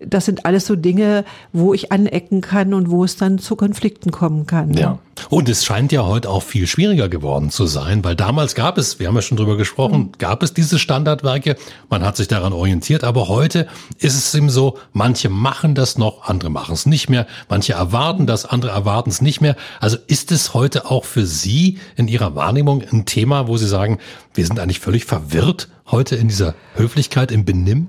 das 0.00 0.26
sind 0.26 0.46
alles 0.46 0.66
so 0.66 0.76
Dinge, 0.76 1.24
wo 1.52 1.74
ich 1.74 1.90
anecken 1.90 2.40
kann 2.40 2.72
und 2.72 2.90
wo 2.90 3.04
es 3.04 3.16
dann 3.16 3.38
zu 3.38 3.56
Konflikten 3.56 4.10
kommen 4.10 4.46
kann. 4.46 4.72
Ja. 4.74 4.98
Und 5.28 5.48
es 5.48 5.64
scheint 5.64 5.90
ja 5.90 6.06
heute 6.06 6.30
auch 6.30 6.44
viel 6.44 6.68
schwieriger 6.68 7.08
geworden 7.08 7.50
zu 7.50 7.66
sein, 7.66 8.04
weil 8.04 8.14
damals 8.14 8.54
gab 8.54 8.78
es, 8.78 9.00
wir 9.00 9.08
haben 9.08 9.16
ja 9.16 9.22
schon 9.22 9.36
drüber 9.36 9.56
gesprochen, 9.56 9.98
mhm. 9.98 10.12
gab 10.18 10.44
es 10.44 10.54
diese 10.54 10.78
Standardwerke, 10.78 11.56
man 11.90 12.04
hat 12.04 12.16
sich 12.16 12.28
daran 12.28 12.52
orientiert, 12.52 13.02
aber 13.02 13.28
heute 13.28 13.66
ist 13.98 14.16
es 14.16 14.32
eben 14.34 14.50
so, 14.50 14.78
manche 14.92 15.28
machen 15.28 15.74
das 15.74 15.98
noch, 15.98 16.22
andere 16.28 16.50
machen 16.50 16.74
es 16.74 16.86
nicht 16.86 17.08
mehr, 17.08 17.26
manche 17.48 17.72
erwarten 17.72 18.26
das, 18.26 18.46
andere 18.46 18.70
erwarten 18.70 19.10
es 19.10 19.20
nicht 19.20 19.40
mehr. 19.40 19.56
Also 19.80 19.96
ist 20.06 20.30
es 20.30 20.54
heute 20.54 20.88
auch 20.88 21.04
für 21.04 21.26
Sie 21.26 21.78
in 21.96 22.06
Ihrer 22.06 22.36
Wahrnehmung 22.36 22.84
ein 22.92 23.04
Thema, 23.04 23.48
wo 23.48 23.56
Sie 23.56 23.68
sagen, 23.68 23.98
wir 24.34 24.46
sind 24.46 24.60
eigentlich 24.60 24.80
völlig 24.80 25.04
verwirrt 25.04 25.68
heute 25.90 26.14
in 26.14 26.28
dieser 26.28 26.54
Höflichkeit 26.76 27.32
im 27.32 27.44
Benimm? 27.44 27.88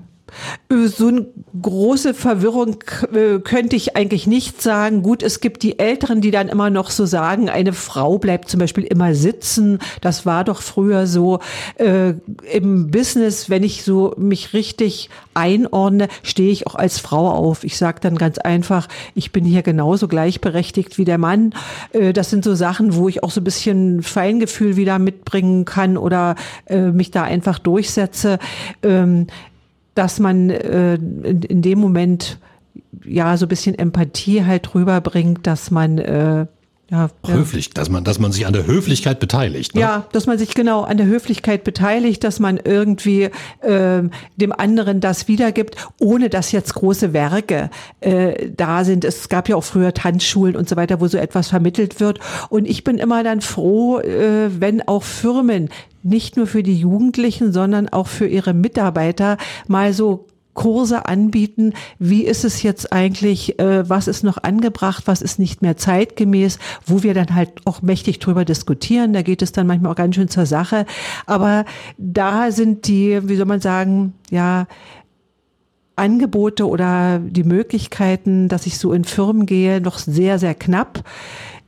So 0.68 1.08
eine 1.08 1.26
große 1.60 2.14
Verwirrung 2.14 2.76
äh, 3.12 3.40
könnte 3.40 3.76
ich 3.76 3.96
eigentlich 3.96 4.26
nicht 4.26 4.62
sagen. 4.62 5.02
Gut, 5.02 5.22
es 5.22 5.40
gibt 5.40 5.62
die 5.62 5.78
Älteren, 5.78 6.20
die 6.20 6.30
dann 6.30 6.48
immer 6.48 6.70
noch 6.70 6.90
so 6.90 7.06
sagen, 7.06 7.48
eine 7.48 7.72
Frau 7.72 8.18
bleibt 8.18 8.48
zum 8.48 8.60
Beispiel 8.60 8.84
immer 8.84 9.14
sitzen. 9.14 9.78
Das 10.00 10.26
war 10.26 10.44
doch 10.44 10.62
früher 10.62 11.06
so. 11.06 11.40
Äh, 11.76 12.14
Im 12.52 12.90
Business, 12.90 13.50
wenn 13.50 13.62
ich 13.62 13.82
so 13.82 14.14
mich 14.16 14.52
richtig 14.52 15.10
einordne, 15.34 16.08
stehe 16.22 16.50
ich 16.50 16.66
auch 16.66 16.74
als 16.74 16.98
Frau 16.98 17.30
auf. 17.30 17.64
Ich 17.64 17.76
sage 17.76 18.00
dann 18.00 18.16
ganz 18.16 18.38
einfach, 18.38 18.88
ich 19.14 19.32
bin 19.32 19.44
hier 19.44 19.62
genauso 19.62 20.08
gleichberechtigt 20.08 20.98
wie 20.98 21.04
der 21.04 21.18
Mann. 21.18 21.54
Äh, 21.92 22.12
das 22.12 22.30
sind 22.30 22.44
so 22.44 22.54
Sachen, 22.54 22.94
wo 22.94 23.08
ich 23.08 23.22
auch 23.22 23.30
so 23.30 23.40
ein 23.40 23.44
bisschen 23.44 24.02
Feingefühl 24.02 24.76
wieder 24.76 24.98
mitbringen 24.98 25.64
kann 25.64 25.96
oder 25.96 26.36
äh, 26.66 26.90
mich 26.90 27.10
da 27.10 27.22
einfach 27.22 27.58
durchsetze. 27.58 28.38
Ähm, 28.82 29.26
dass 30.00 30.18
man 30.18 30.48
äh, 30.48 30.94
in, 30.94 31.42
in, 31.42 31.60
dem 31.60 31.78
Moment 31.78 32.38
ja 33.04 33.36
so 33.36 33.44
ein 33.44 33.50
bisschen 33.50 33.78
Empathie 33.78 34.46
halt 34.46 34.74
rüberbringt, 34.74 35.46
dass 35.46 35.70
man 35.70 35.98
äh, 35.98 36.46
ja, 36.90 37.08
Höflich, 37.24 37.66
ja. 37.66 37.72
dass 37.74 37.90
man, 37.90 38.02
dass 38.02 38.18
man 38.18 38.32
sich 38.32 38.46
an 38.46 38.54
der 38.54 38.66
Höflichkeit 38.66 39.20
beteiligt. 39.20 39.74
Ne? 39.74 39.82
Ja, 39.82 40.06
dass 40.12 40.26
man 40.26 40.38
sich 40.38 40.54
genau 40.54 40.82
an 40.82 40.96
der 40.96 41.06
Höflichkeit 41.06 41.64
beteiligt, 41.64 42.24
dass 42.24 42.40
man 42.40 42.56
irgendwie 42.56 43.28
äh, 43.60 44.02
dem 44.36 44.52
anderen 44.52 45.00
das 45.00 45.28
wiedergibt, 45.28 45.76
ohne 46.00 46.30
dass 46.30 46.50
jetzt 46.50 46.74
große 46.74 47.12
Werke 47.12 47.70
äh, 48.00 48.48
da 48.56 48.84
sind. 48.84 49.04
Es 49.04 49.28
gab 49.28 49.50
ja 49.50 49.56
auch 49.56 49.64
früher 49.64 49.92
Tanzschulen 49.92 50.56
und 50.56 50.68
so 50.68 50.76
weiter, 50.76 51.00
wo 51.00 51.08
so 51.08 51.18
etwas 51.18 51.48
vermittelt 51.48 52.00
wird. 52.00 52.18
Und 52.48 52.64
ich 52.64 52.82
bin 52.82 52.96
immer 52.96 53.22
dann 53.22 53.42
froh, 53.42 54.00
äh, 54.00 54.48
wenn 54.58 54.88
auch 54.88 55.04
Firmen 55.04 55.68
nicht 56.02 56.36
nur 56.36 56.46
für 56.46 56.62
die 56.62 56.78
Jugendlichen, 56.78 57.52
sondern 57.52 57.88
auch 57.88 58.06
für 58.06 58.26
ihre 58.26 58.54
Mitarbeiter 58.54 59.36
mal 59.68 59.92
so 59.92 60.26
Kurse 60.54 61.06
anbieten. 61.06 61.72
Wie 61.98 62.24
ist 62.24 62.44
es 62.44 62.62
jetzt 62.62 62.92
eigentlich? 62.92 63.58
Äh, 63.58 63.88
was 63.88 64.08
ist 64.08 64.24
noch 64.24 64.42
angebracht? 64.42 65.04
Was 65.06 65.22
ist 65.22 65.38
nicht 65.38 65.62
mehr 65.62 65.76
zeitgemäß? 65.76 66.58
Wo 66.84 67.02
wir 67.02 67.14
dann 67.14 67.34
halt 67.34 67.52
auch 67.64 67.82
mächtig 67.82 68.18
drüber 68.18 68.44
diskutieren. 68.44 69.12
Da 69.12 69.22
geht 69.22 69.42
es 69.42 69.52
dann 69.52 69.66
manchmal 69.66 69.92
auch 69.92 69.96
ganz 69.96 70.16
schön 70.16 70.28
zur 70.28 70.46
Sache. 70.46 70.86
Aber 71.26 71.64
da 71.98 72.50
sind 72.50 72.88
die, 72.88 73.28
wie 73.28 73.36
soll 73.36 73.46
man 73.46 73.60
sagen, 73.60 74.14
ja, 74.30 74.66
Angebote 75.96 76.66
oder 76.66 77.20
die 77.20 77.44
Möglichkeiten, 77.44 78.48
dass 78.48 78.66
ich 78.66 78.78
so 78.78 78.92
in 78.92 79.04
Firmen 79.04 79.46
gehe, 79.46 79.80
noch 79.80 79.98
sehr, 79.98 80.38
sehr 80.38 80.54
knapp. 80.54 81.04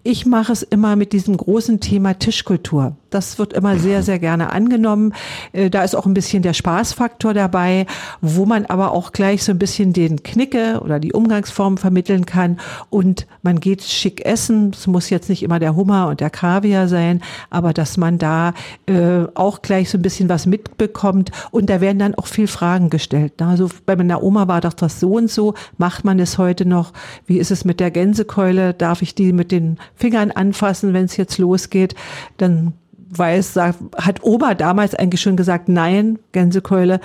Ich 0.04 0.26
mache 0.26 0.52
es 0.52 0.64
immer 0.64 0.97
mit 0.97 1.12
diesem 1.12 1.37
großen 1.37 1.78
Thema 1.78 2.18
Tischkultur. 2.18 2.97
Das 3.11 3.38
wird 3.38 3.52
immer 3.52 3.78
sehr, 3.78 4.02
sehr 4.02 4.18
gerne 4.18 4.50
angenommen. 4.50 5.14
Äh, 5.52 5.71
da 5.71 5.85
ist 5.85 5.94
auch 5.94 6.06
ein 6.06 6.14
bisschen 6.14 6.42
der 6.42 6.54
Spaßfaktor 6.54 7.35
dabei, 7.35 7.87
wo 8.21 8.44
man 8.44 8.66
aber 8.66 8.92
auch 8.92 9.12
gleich 9.12 9.44
so 9.44 9.52
ein 9.52 9.61
bisschen 9.61 9.92
den 9.92 10.25
Knicke 10.25 10.80
oder 10.82 10.99
die 10.99 11.12
Umgangsform 11.12 11.76
vermitteln 11.76 12.26
kann. 12.26 12.59
Und 12.90 13.28
man 13.42 13.61
geht 13.61 13.85
schick 13.85 14.25
essen. 14.26 14.73
Es 14.73 14.88
muss 14.88 15.09
jetzt 15.09 15.28
nicht 15.28 15.44
immer 15.44 15.61
der 15.61 15.76
Hummer 15.76 16.09
und 16.09 16.18
der 16.18 16.30
Kaviar 16.30 16.88
sein, 16.88 17.21
aber 17.50 17.73
dass 17.73 17.97
man 17.97 18.18
da 18.18 18.54
äh, 18.87 19.26
auch 19.35 19.62
gleich 19.62 19.88
so 19.88 19.99
ein 19.99 20.02
bisschen 20.02 20.28
was 20.28 20.47
mitbekommt. 20.47 21.30
Und 21.52 21.71
da 21.71 21.80
werden 21.80 22.00
dann 22.00 22.16
auch 22.16 22.26
viel 22.26 22.49
Fragen 22.49 22.90
gestellt. 22.90 23.40
Also 23.40 23.68
bei 23.87 23.94
meiner 23.94 24.21
Oma 24.21 24.49
war 24.49 24.62
doch 24.62 24.73
das 24.73 24.99
so 24.99 25.12
und 25.12 25.30
so. 25.30 25.54
Macht 25.78 26.04
man 26.04 26.18
es 26.18 26.38
heute 26.38 26.64
noch? 26.64 26.92
Wie 27.25 27.38
ist 27.38 27.52
es 27.52 27.64
mit 27.64 27.78
der 27.78 27.92
Gänsekeule? 27.92 28.75
Darf 28.75 29.02
ich 29.02 29.14
die 29.14 29.32
mit 29.32 29.52
den 29.52 29.78
Fingern 29.96 30.30
anfassen, 30.30 30.92
wenn 30.94 31.04
es 31.04 31.16
jetzt 31.16 31.38
losgeht, 31.38 31.94
dann 32.37 32.75
weiß, 33.11 33.56
hat 33.56 34.22
Oma 34.22 34.54
damals 34.54 34.94
eigentlich 34.94 35.20
schon 35.20 35.37
gesagt, 35.37 35.68
nein, 35.68 36.18
Gänsekeule, 36.32 37.00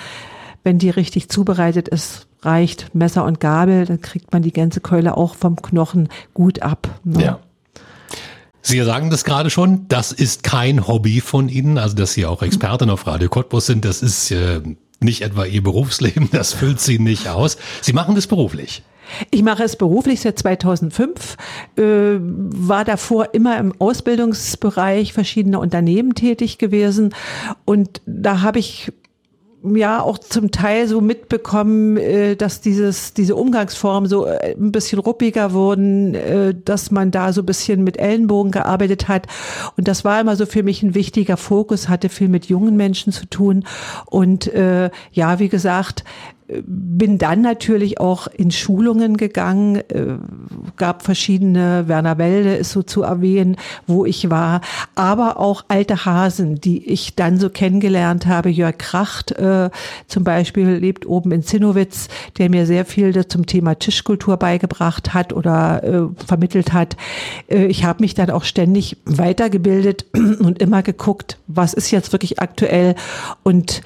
wenn 0.64 0.80
die 0.80 0.90
richtig 0.90 1.30
zubereitet 1.30 1.88
ist, 1.88 2.28
reicht 2.42 2.94
Messer 2.96 3.26
und 3.26 3.40
Gabel, 3.40 3.86
dann 3.86 4.02
kriegt 4.02 4.32
man 4.32 4.42
die 4.42 4.54
Gänsekeule 4.54 5.18
auch 5.18 5.36
vom 5.36 5.62
Knochen 5.62 6.10
gut 6.34 6.62
ab. 6.62 7.00
Ne? 7.04 7.24
Ja. 7.24 7.40
Sie 8.62 8.82
sagen 8.84 9.10
das 9.10 9.24
gerade 9.24 9.50
schon, 9.50 9.88
das 9.88 10.12
ist 10.12 10.44
kein 10.44 10.88
Hobby 10.88 11.22
von 11.22 11.48
Ihnen, 11.48 11.78
also 11.78 11.96
dass 11.96 12.14
Sie 12.14 12.26
auch 12.26 12.42
Expertin 12.42 12.90
auf 12.90 13.08
Radio 13.08 13.30
Cottbus 13.30 13.66
sind, 13.66 13.86
das 13.86 14.02
ist 14.02 14.32
äh, 14.32 14.62
nicht 15.00 15.22
etwa 15.22 15.46
Ihr 15.46 15.64
Berufsleben, 15.64 16.30
das 16.32 16.54
füllt 16.54 16.82
Sie 16.82 17.00
nicht 17.00 17.30
aus. 17.30 17.58
Sie 17.82 17.94
machen 17.94 18.16
das 18.16 18.28
beruflich. 18.28 18.84
Ich 19.32 19.44
mache 19.44 19.64
es 19.64 19.76
beruflich 19.76 20.22
seit 20.22 20.40
2005, 20.40 21.38
äh, 21.78 21.82
war 22.20 22.86
davor 22.86 23.34
immer 23.34 23.58
im 23.58 23.74
Ausbildungsbereich 23.80 25.14
verschiedener 25.14 25.60
Unternehmen 25.60 26.16
tätig 26.16 26.58
gewesen 26.58 27.14
und 27.66 28.02
da 28.06 28.42
habe 28.42 28.60
ich 28.60 28.92
ja 29.76 30.02
auch 30.02 30.18
zum 30.18 30.52
Teil 30.52 30.88
so 30.88 31.02
mitbekommen, 31.02 31.98
äh, 31.98 32.36
dass 32.36 32.62
dieses, 32.62 33.14
diese 33.14 33.36
Umgangsformen 33.36 34.10
so 34.10 34.26
äh, 34.26 34.56
ein 34.56 34.72
bisschen 34.72 35.00
ruppiger 35.00 35.54
wurden, 35.54 36.16
äh, 36.16 36.54
dass 36.54 36.92
man 36.92 37.12
da 37.12 37.34
so 37.34 37.42
ein 37.42 37.46
bisschen 37.46 37.84
mit 37.84 37.98
Ellenbogen 37.98 38.52
gearbeitet 38.52 39.08
hat. 39.08 39.28
Und 39.76 39.88
das 39.88 40.06
war 40.06 40.22
immer 40.22 40.36
so 40.36 40.46
für 40.46 40.64
mich 40.64 40.84
ein 40.84 40.96
wichtiger 40.96 41.38
Fokus, 41.38 41.90
hatte 41.90 42.10
viel 42.10 42.30
mit 42.30 42.46
jungen 42.46 42.78
Menschen 42.78 43.12
zu 43.12 43.26
tun. 43.26 43.66
Und 44.06 44.48
äh, 44.54 44.90
ja, 45.12 45.40
wie 45.40 45.50
gesagt, 45.50 46.04
bin 46.48 47.18
dann 47.18 47.42
natürlich 47.42 48.00
auch 48.00 48.28
in 48.28 48.52
Schulungen 48.52 49.18
gegangen, 49.18 49.78
äh, 49.90 50.18
gab 50.78 51.04
verschiedene, 51.04 51.88
Werner 51.88 52.18
Welde 52.18 52.56
ist 52.56 52.72
so 52.72 52.84
zu 52.84 53.04
erwähnen, 53.04 53.58
wo 53.86 54.06
ich 54.06 54.30
war, 54.30 54.62
aber 54.96 55.40
auch 55.40 55.66
alte 55.68 56.06
Hasen, 56.06 56.56
die 56.56 56.88
ich 56.88 57.16
dann 57.16 57.38
so 57.38 57.50
kennengelernt 57.50 58.28
habe. 58.28 58.50
Jörg 58.50 58.78
Kracht 58.78 59.32
äh, 59.34 59.70
zum 60.08 60.24
Beispiel 60.24 60.70
lebt 60.70 61.06
oben 61.06 61.34
in 61.34 61.44
Zinnowitz, 61.44 62.08
der 62.38 62.50
mir 62.50 62.66
sehr 62.66 62.86
viel 62.86 63.28
zum 63.28 63.46
Thema 63.46 63.76
Tischkultur 63.76 64.38
beigebracht 64.38 65.14
hat 65.14 65.34
oder 65.34 65.84
äh, 65.84 66.26
vermittelt 66.26 66.72
hat. 66.72 66.96
Äh, 67.50 67.66
ich 67.66 67.84
habe 67.84 68.02
mich 68.02 68.14
dann 68.14 68.30
auch 68.30 68.46
ständig 68.46 68.98
weitergebildet 69.04 70.06
und 70.14 70.62
immer 70.62 70.82
geguckt, 70.82 71.40
was 71.48 71.74
ist 71.74 71.92
jetzt 71.92 72.14
wirklich 72.14 72.40
aktuell 72.40 72.96
und 73.44 73.82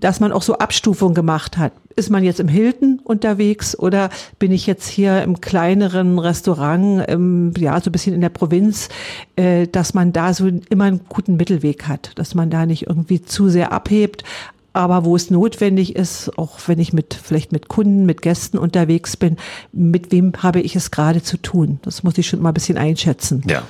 dass 0.00 0.20
man 0.20 0.32
auch 0.32 0.42
so 0.42 0.58
Abstufungen 0.58 1.14
gemacht 1.14 1.58
hat. 1.58 1.72
Ist 1.94 2.10
man 2.10 2.24
jetzt 2.24 2.40
im 2.40 2.48
Hilton 2.48 3.00
unterwegs 3.02 3.78
oder 3.78 4.10
bin 4.38 4.52
ich 4.52 4.66
jetzt 4.66 4.88
hier 4.88 5.22
im 5.22 5.40
kleineren 5.40 6.18
Restaurant, 6.18 7.08
im, 7.08 7.54
ja, 7.56 7.80
so 7.80 7.88
ein 7.90 7.92
bisschen 7.92 8.14
in 8.14 8.20
der 8.20 8.28
Provinz, 8.28 8.88
äh, 9.36 9.66
dass 9.66 9.94
man 9.94 10.12
da 10.12 10.34
so 10.34 10.46
immer 10.46 10.84
einen 10.84 11.00
guten 11.08 11.36
Mittelweg 11.36 11.88
hat, 11.88 12.10
dass 12.16 12.34
man 12.34 12.50
da 12.50 12.66
nicht 12.66 12.86
irgendwie 12.86 13.22
zu 13.22 13.48
sehr 13.48 13.72
abhebt, 13.72 14.24
aber 14.76 15.06
wo 15.06 15.16
es 15.16 15.30
notwendig 15.30 15.96
ist, 15.96 16.36
auch 16.36 16.58
wenn 16.66 16.78
ich 16.78 16.92
mit 16.92 17.14
vielleicht 17.14 17.50
mit 17.50 17.68
Kunden, 17.68 18.04
mit 18.04 18.20
Gästen 18.20 18.58
unterwegs 18.58 19.16
bin, 19.16 19.38
mit 19.72 20.12
wem 20.12 20.32
habe 20.42 20.60
ich 20.60 20.76
es 20.76 20.90
gerade 20.90 21.22
zu 21.22 21.38
tun? 21.38 21.80
Das 21.80 22.02
muss 22.02 22.18
ich 22.18 22.26
schon 22.26 22.42
mal 22.42 22.50
ein 22.50 22.54
bisschen 22.54 22.76
einschätzen. 22.76 23.42
Ja. 23.48 23.62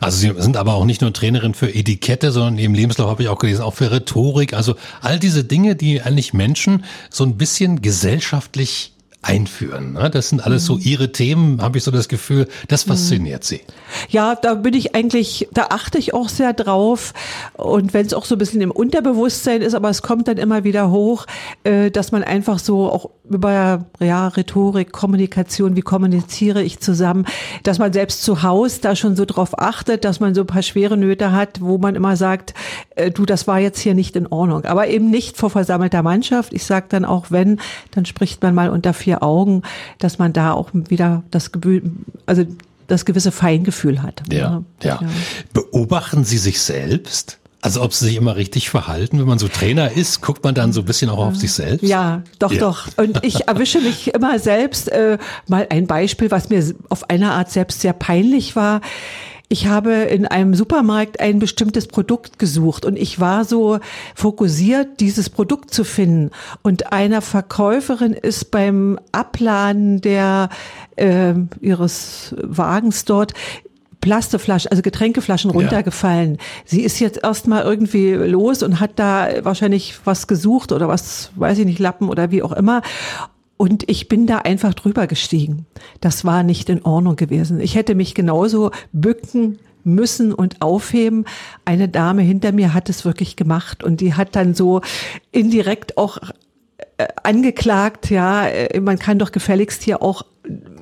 Also 0.00 0.16
Sie 0.16 0.42
sind 0.42 0.56
aber 0.56 0.74
auch 0.74 0.84
nicht 0.84 1.02
nur 1.02 1.12
Trainerin 1.12 1.54
für 1.54 1.74
Etikette, 1.74 2.32
sondern 2.32 2.58
im 2.58 2.74
Lebenslauf 2.74 3.10
habe 3.10 3.22
ich 3.22 3.28
auch 3.28 3.38
gelesen, 3.38 3.62
auch 3.62 3.74
für 3.74 3.90
Rhetorik. 3.90 4.54
Also 4.54 4.74
all 5.00 5.18
diese 5.18 5.44
Dinge, 5.44 5.76
die 5.76 6.02
eigentlich 6.02 6.32
Menschen 6.32 6.84
so 7.10 7.24
ein 7.24 7.36
bisschen 7.36 7.82
gesellschaftlich 7.82 8.92
einführen. 9.22 9.92
Ne? 9.92 10.10
Das 10.10 10.30
sind 10.30 10.44
alles 10.44 10.64
so 10.64 10.76
mhm. 10.76 10.82
ihre 10.82 11.12
Themen, 11.12 11.60
habe 11.60 11.76
ich 11.76 11.84
so 11.84 11.90
das 11.90 12.08
Gefühl, 12.08 12.48
das 12.68 12.84
fasziniert 12.84 13.44
sie. 13.44 13.60
Ja, 14.08 14.34
da 14.34 14.54
bin 14.54 14.72
ich 14.72 14.94
eigentlich, 14.94 15.48
da 15.52 15.66
achte 15.70 15.98
ich 15.98 16.14
auch 16.14 16.30
sehr 16.30 16.54
drauf. 16.54 17.12
Und 17.54 17.92
wenn 17.92 18.06
es 18.06 18.14
auch 18.14 18.24
so 18.24 18.34
ein 18.34 18.38
bisschen 18.38 18.62
im 18.62 18.70
Unterbewusstsein 18.70 19.60
ist, 19.60 19.74
aber 19.74 19.90
es 19.90 20.00
kommt 20.00 20.26
dann 20.28 20.38
immer 20.38 20.64
wieder 20.64 20.90
hoch, 20.90 21.26
äh, 21.64 21.90
dass 21.90 22.12
man 22.12 22.24
einfach 22.24 22.58
so 22.58 22.90
auch 22.90 23.10
über 23.30 23.86
ja, 24.00 24.28
Rhetorik, 24.28 24.92
Kommunikation, 24.92 25.76
wie 25.76 25.82
kommuniziere 25.82 26.62
ich 26.62 26.80
zusammen, 26.80 27.26
dass 27.62 27.78
man 27.78 27.92
selbst 27.92 28.22
zu 28.22 28.42
Hause 28.42 28.80
da 28.82 28.96
schon 28.96 29.16
so 29.16 29.24
drauf 29.24 29.58
achtet, 29.58 30.04
dass 30.04 30.20
man 30.20 30.34
so 30.34 30.42
ein 30.42 30.46
paar 30.46 30.62
schwere 30.62 30.96
Nöte 30.96 31.32
hat, 31.32 31.60
wo 31.60 31.78
man 31.78 31.94
immer 31.94 32.16
sagt, 32.16 32.54
äh, 32.96 33.10
du, 33.10 33.24
das 33.24 33.46
war 33.46 33.60
jetzt 33.60 33.78
hier 33.78 33.94
nicht 33.94 34.16
in 34.16 34.26
Ordnung. 34.26 34.64
Aber 34.64 34.88
eben 34.88 35.10
nicht 35.10 35.36
vor 35.36 35.50
versammelter 35.50 36.02
Mannschaft. 36.02 36.52
Ich 36.52 36.64
sage 36.64 36.86
dann 36.88 37.04
auch, 37.04 37.30
wenn, 37.30 37.60
dann 37.92 38.04
spricht 38.04 38.42
man 38.42 38.54
mal 38.54 38.70
unter 38.70 38.92
vier 38.92 39.22
Augen, 39.22 39.62
dass 39.98 40.18
man 40.18 40.32
da 40.32 40.52
auch 40.52 40.70
wieder 40.72 41.22
das 41.30 41.50
also 42.26 42.44
das 42.88 43.04
gewisse 43.04 43.30
Feingefühl 43.30 44.02
hat. 44.02 44.22
Ja, 44.32 44.62
ja. 44.82 45.00
ja. 45.00 45.00
Beobachten 45.52 46.24
Sie 46.24 46.38
sich 46.38 46.60
selbst? 46.60 47.38
Also 47.62 47.82
ob 47.82 47.92
sie 47.92 48.06
sich 48.06 48.16
immer 48.16 48.36
richtig 48.36 48.70
verhalten, 48.70 49.18
wenn 49.18 49.26
man 49.26 49.38
so 49.38 49.48
Trainer 49.48 49.92
ist, 49.92 50.22
guckt 50.22 50.42
man 50.44 50.54
dann 50.54 50.72
so 50.72 50.80
ein 50.80 50.86
bisschen 50.86 51.10
auch 51.10 51.18
auf 51.18 51.36
sich 51.36 51.52
selbst? 51.52 51.82
Ja, 51.82 52.22
doch, 52.38 52.52
ja. 52.52 52.60
doch. 52.60 52.88
Und 52.96 53.22
ich 53.22 53.48
erwische 53.48 53.80
mich 53.80 54.14
immer 54.14 54.38
selbst. 54.38 54.88
Äh, 54.88 55.18
mal 55.46 55.66
ein 55.68 55.86
Beispiel, 55.86 56.30
was 56.30 56.48
mir 56.48 56.64
auf 56.88 57.10
eine 57.10 57.32
Art 57.32 57.50
selbst 57.50 57.80
sehr 57.82 57.92
peinlich 57.92 58.56
war 58.56 58.80
ich 59.52 59.66
habe 59.66 59.90
in 59.92 60.26
einem 60.26 60.54
Supermarkt 60.54 61.18
ein 61.18 61.40
bestimmtes 61.40 61.88
Produkt 61.88 62.38
gesucht 62.38 62.84
und 62.84 62.96
ich 62.96 63.18
war 63.18 63.44
so 63.44 63.80
fokussiert, 64.14 65.00
dieses 65.00 65.28
Produkt 65.28 65.74
zu 65.74 65.82
finden. 65.82 66.30
Und 66.62 66.92
einer 66.92 67.20
Verkäuferin 67.20 68.12
ist 68.12 68.52
beim 68.52 69.00
Abladen 69.10 70.00
der 70.00 70.50
äh, 70.94 71.34
ihres 71.60 72.32
Wagens 72.40 73.04
dort 73.04 73.34
Plasteflaschen, 74.00 74.70
also 74.70 74.82
Getränkeflaschen 74.82 75.50
runtergefallen. 75.50 76.34
Ja. 76.34 76.40
Sie 76.64 76.82
ist 76.82 77.00
jetzt 77.00 77.22
erstmal 77.22 77.62
irgendwie 77.64 78.12
los 78.12 78.62
und 78.62 78.80
hat 78.80 78.92
da 78.96 79.28
wahrscheinlich 79.42 79.98
was 80.04 80.26
gesucht 80.26 80.72
oder 80.72 80.88
was, 80.88 81.30
weiß 81.36 81.58
ich 81.58 81.66
nicht, 81.66 81.78
Lappen 81.78 82.08
oder 82.08 82.30
wie 82.30 82.42
auch 82.42 82.52
immer. 82.52 82.82
Und 83.56 83.90
ich 83.90 84.08
bin 84.08 84.26
da 84.26 84.38
einfach 84.38 84.72
drüber 84.72 85.06
gestiegen. 85.06 85.66
Das 86.00 86.24
war 86.24 86.42
nicht 86.42 86.70
in 86.70 86.82
Ordnung 86.82 87.16
gewesen. 87.16 87.60
Ich 87.60 87.74
hätte 87.74 87.94
mich 87.94 88.14
genauso 88.14 88.70
bücken 88.92 89.58
müssen 89.84 90.32
und 90.32 90.62
aufheben. 90.62 91.26
Eine 91.64 91.88
Dame 91.88 92.22
hinter 92.22 92.52
mir 92.52 92.72
hat 92.72 92.88
es 92.88 93.04
wirklich 93.04 93.36
gemacht 93.36 93.84
und 93.84 94.00
die 94.00 94.14
hat 94.14 94.34
dann 94.34 94.54
so 94.54 94.80
indirekt 95.30 95.98
auch 95.98 96.18
äh, 96.96 97.08
angeklagt, 97.22 98.10
ja, 98.10 98.46
äh, 98.46 98.80
man 98.80 98.98
kann 98.98 99.18
doch 99.18 99.32
gefälligst 99.32 99.82
hier 99.82 100.02
auch 100.02 100.22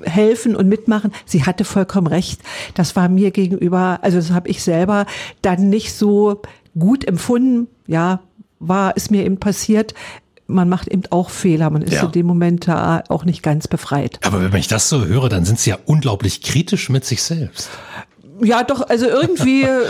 helfen 0.04 0.56
und 0.56 0.68
mitmachen. 0.68 1.12
Sie 1.24 1.44
hatte 1.44 1.64
vollkommen 1.64 2.06
recht. 2.06 2.40
Das 2.74 2.96
war 2.96 3.08
mir 3.08 3.30
gegenüber, 3.30 3.98
also 4.02 4.18
das 4.18 4.30
habe 4.30 4.48
ich 4.48 4.62
selber 4.62 5.06
dann 5.42 5.68
nicht 5.68 5.92
so 5.92 6.42
gut 6.78 7.04
empfunden. 7.06 7.68
Ja, 7.86 8.20
war, 8.60 8.96
ist 8.96 9.10
mir 9.10 9.24
eben 9.24 9.38
passiert 9.38 9.94
man 10.48 10.68
macht 10.68 10.88
eben 10.88 11.02
auch 11.10 11.30
Fehler. 11.30 11.70
Man 11.70 11.82
ist 11.82 11.92
ja. 11.92 12.04
in 12.04 12.12
dem 12.12 12.26
Moment 12.26 12.66
da 12.66 13.04
auch 13.08 13.24
nicht 13.24 13.42
ganz 13.42 13.68
befreit. 13.68 14.18
Aber 14.24 14.50
wenn 14.50 14.58
ich 14.58 14.66
das 14.66 14.88
so 14.88 15.04
höre, 15.04 15.28
dann 15.28 15.44
sind 15.44 15.60
Sie 15.60 15.70
ja 15.70 15.78
unglaublich 15.84 16.40
kritisch 16.40 16.88
mit 16.88 17.04
sich 17.04 17.22
selbst. 17.22 17.68
Ja, 18.42 18.62
doch, 18.62 18.88
also 18.88 19.06
irgendwie 19.06 19.62
äh, 19.62 19.86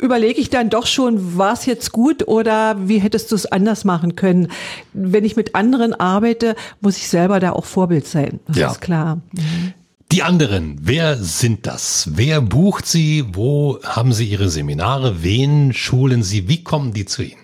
überlege 0.00 0.40
ich 0.40 0.50
dann 0.50 0.70
doch 0.70 0.86
schon, 0.86 1.36
war 1.38 1.54
es 1.54 1.66
jetzt 1.66 1.92
gut 1.92 2.28
oder 2.28 2.76
wie 2.88 2.98
hättest 2.98 3.30
du 3.30 3.34
es 3.34 3.46
anders 3.46 3.84
machen 3.84 4.16
können? 4.16 4.48
Wenn 4.92 5.24
ich 5.24 5.36
mit 5.36 5.54
anderen 5.54 5.94
arbeite, 5.94 6.54
muss 6.80 6.96
ich 6.96 7.08
selber 7.08 7.40
da 7.40 7.52
auch 7.52 7.64
Vorbild 7.64 8.06
sein. 8.06 8.40
Das 8.48 8.56
ja. 8.56 8.70
ist 8.70 8.80
klar. 8.80 9.20
Mhm. 9.32 9.74
Die 10.12 10.22
anderen, 10.22 10.76
wer 10.82 11.16
sind 11.16 11.66
das? 11.66 12.10
Wer 12.12 12.42
bucht 12.42 12.86
sie? 12.86 13.24
Wo 13.32 13.78
haben 13.82 14.12
sie 14.12 14.26
ihre 14.26 14.50
Seminare? 14.50 15.22
Wen 15.22 15.72
schulen 15.72 16.22
sie? 16.22 16.48
Wie 16.48 16.62
kommen 16.62 16.92
die 16.92 17.06
zu 17.06 17.22
Ihnen? 17.22 17.41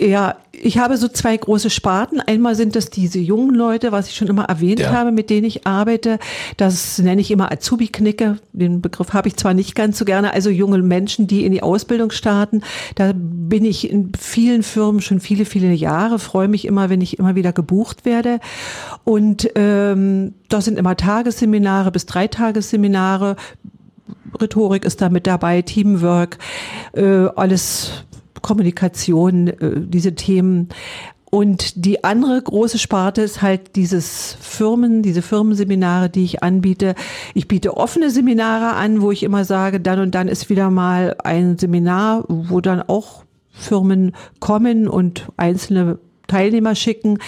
Ja, 0.00 0.36
ich 0.52 0.78
habe 0.78 0.96
so 0.96 1.08
zwei 1.08 1.36
große 1.36 1.68
Sparten. 1.68 2.20
Einmal 2.20 2.54
sind 2.54 2.74
das 2.74 2.88
diese 2.88 3.18
jungen 3.18 3.54
Leute, 3.54 3.92
was 3.92 4.08
ich 4.08 4.16
schon 4.16 4.28
immer 4.28 4.44
erwähnt 4.44 4.80
ja. 4.80 4.92
habe, 4.92 5.12
mit 5.12 5.28
denen 5.28 5.44
ich 5.44 5.66
arbeite. 5.66 6.18
Das 6.56 6.98
nenne 6.98 7.20
ich 7.20 7.30
immer 7.30 7.52
Azubi-Knicke. 7.52 8.38
Den 8.54 8.80
Begriff 8.80 9.12
habe 9.12 9.28
ich 9.28 9.36
zwar 9.36 9.52
nicht 9.52 9.74
ganz 9.74 9.98
so 9.98 10.06
gerne. 10.06 10.32
Also 10.32 10.48
junge 10.48 10.78
Menschen, 10.78 11.26
die 11.26 11.44
in 11.44 11.52
die 11.52 11.62
Ausbildung 11.62 12.12
starten. 12.12 12.62
Da 12.94 13.12
bin 13.14 13.66
ich 13.66 13.90
in 13.90 14.12
vielen 14.18 14.62
Firmen 14.62 15.02
schon 15.02 15.20
viele, 15.20 15.44
viele 15.44 15.70
Jahre. 15.72 16.18
Freue 16.18 16.48
mich 16.48 16.64
immer, 16.64 16.88
wenn 16.88 17.02
ich 17.02 17.18
immer 17.18 17.34
wieder 17.34 17.52
gebucht 17.52 18.06
werde. 18.06 18.40
Und 19.04 19.50
ähm, 19.54 20.32
da 20.48 20.62
sind 20.62 20.78
immer 20.78 20.96
Tagesseminare 20.96 21.90
bis 21.90 22.06
Dreitagesseminare. 22.06 23.36
Rhetorik 24.40 24.86
ist 24.86 25.02
da 25.02 25.10
mit 25.10 25.26
dabei, 25.26 25.60
Teamwork, 25.60 26.38
äh, 26.94 27.26
alles 27.36 28.04
Kommunikation, 28.42 29.48
äh, 29.48 29.72
diese 29.76 30.14
Themen. 30.14 30.68
Und 31.30 31.84
die 31.84 32.02
andere 32.02 32.42
große 32.42 32.78
Sparte 32.78 33.22
ist 33.22 33.40
halt 33.40 33.76
dieses 33.76 34.36
Firmen, 34.40 35.02
diese 35.02 35.22
Firmenseminare, 35.22 36.10
die 36.10 36.24
ich 36.24 36.42
anbiete. 36.42 36.96
Ich 37.34 37.46
biete 37.46 37.76
offene 37.76 38.10
Seminare 38.10 38.74
an, 38.74 39.00
wo 39.00 39.12
ich 39.12 39.22
immer 39.22 39.44
sage, 39.44 39.80
dann 39.80 40.00
und 40.00 40.14
dann 40.14 40.26
ist 40.26 40.50
wieder 40.50 40.70
mal 40.70 41.16
ein 41.22 41.56
Seminar, 41.56 42.24
wo 42.26 42.60
dann 42.60 42.82
auch 42.82 43.22
Firmen 43.52 44.12
kommen 44.40 44.88
und 44.88 45.28
einzelne 45.36 45.98
Teilnehmer 46.30 46.74
schicken. 46.74 47.18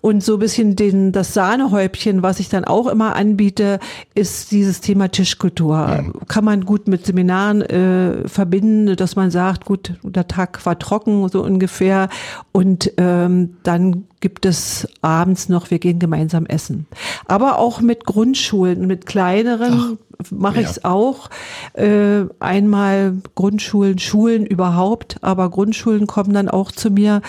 Und 0.00 0.22
so 0.22 0.34
ein 0.34 0.38
bisschen 0.38 0.76
den, 0.76 1.12
das 1.12 1.32
Sahnehäubchen, 1.32 2.22
was 2.22 2.38
ich 2.38 2.50
dann 2.50 2.64
auch 2.64 2.86
immer 2.88 3.16
anbiete, 3.16 3.80
ist 4.14 4.52
dieses 4.52 4.82
Thema 4.82 5.08
Tischkultur. 5.08 5.76
Ja. 5.76 6.04
Kann 6.28 6.44
man 6.44 6.66
gut 6.66 6.88
mit 6.88 7.06
Seminaren 7.06 7.62
äh, 7.62 8.28
verbinden, 8.28 8.96
dass 8.96 9.16
man 9.16 9.30
sagt, 9.30 9.64
gut, 9.64 9.94
der 10.02 10.28
Tag 10.28 10.64
war 10.66 10.78
trocken, 10.78 11.26
so 11.28 11.42
ungefähr. 11.42 12.10
Und 12.52 12.92
ähm, 12.98 13.56
dann 13.62 14.04
gibt 14.20 14.44
es 14.44 14.86
abends 15.00 15.48
noch, 15.48 15.70
wir 15.70 15.78
gehen 15.78 15.98
gemeinsam 15.98 16.44
essen. 16.46 16.86
Aber 17.26 17.58
auch 17.58 17.80
mit 17.80 18.04
Grundschulen, 18.04 18.86
mit 18.86 19.06
kleineren 19.06 19.98
mache 20.30 20.60
ich 20.60 20.68
es 20.68 20.84
auch. 20.84 21.30
Äh, 21.74 22.24
einmal 22.40 23.14
Grundschulen, 23.34 23.98
Schulen 23.98 24.46
überhaupt, 24.46 25.16
aber 25.22 25.50
Grundschulen 25.50 26.06
kommen 26.06 26.32
dann 26.32 26.48
auch 26.48 26.72
zu 26.72 26.90
mir 26.90 27.22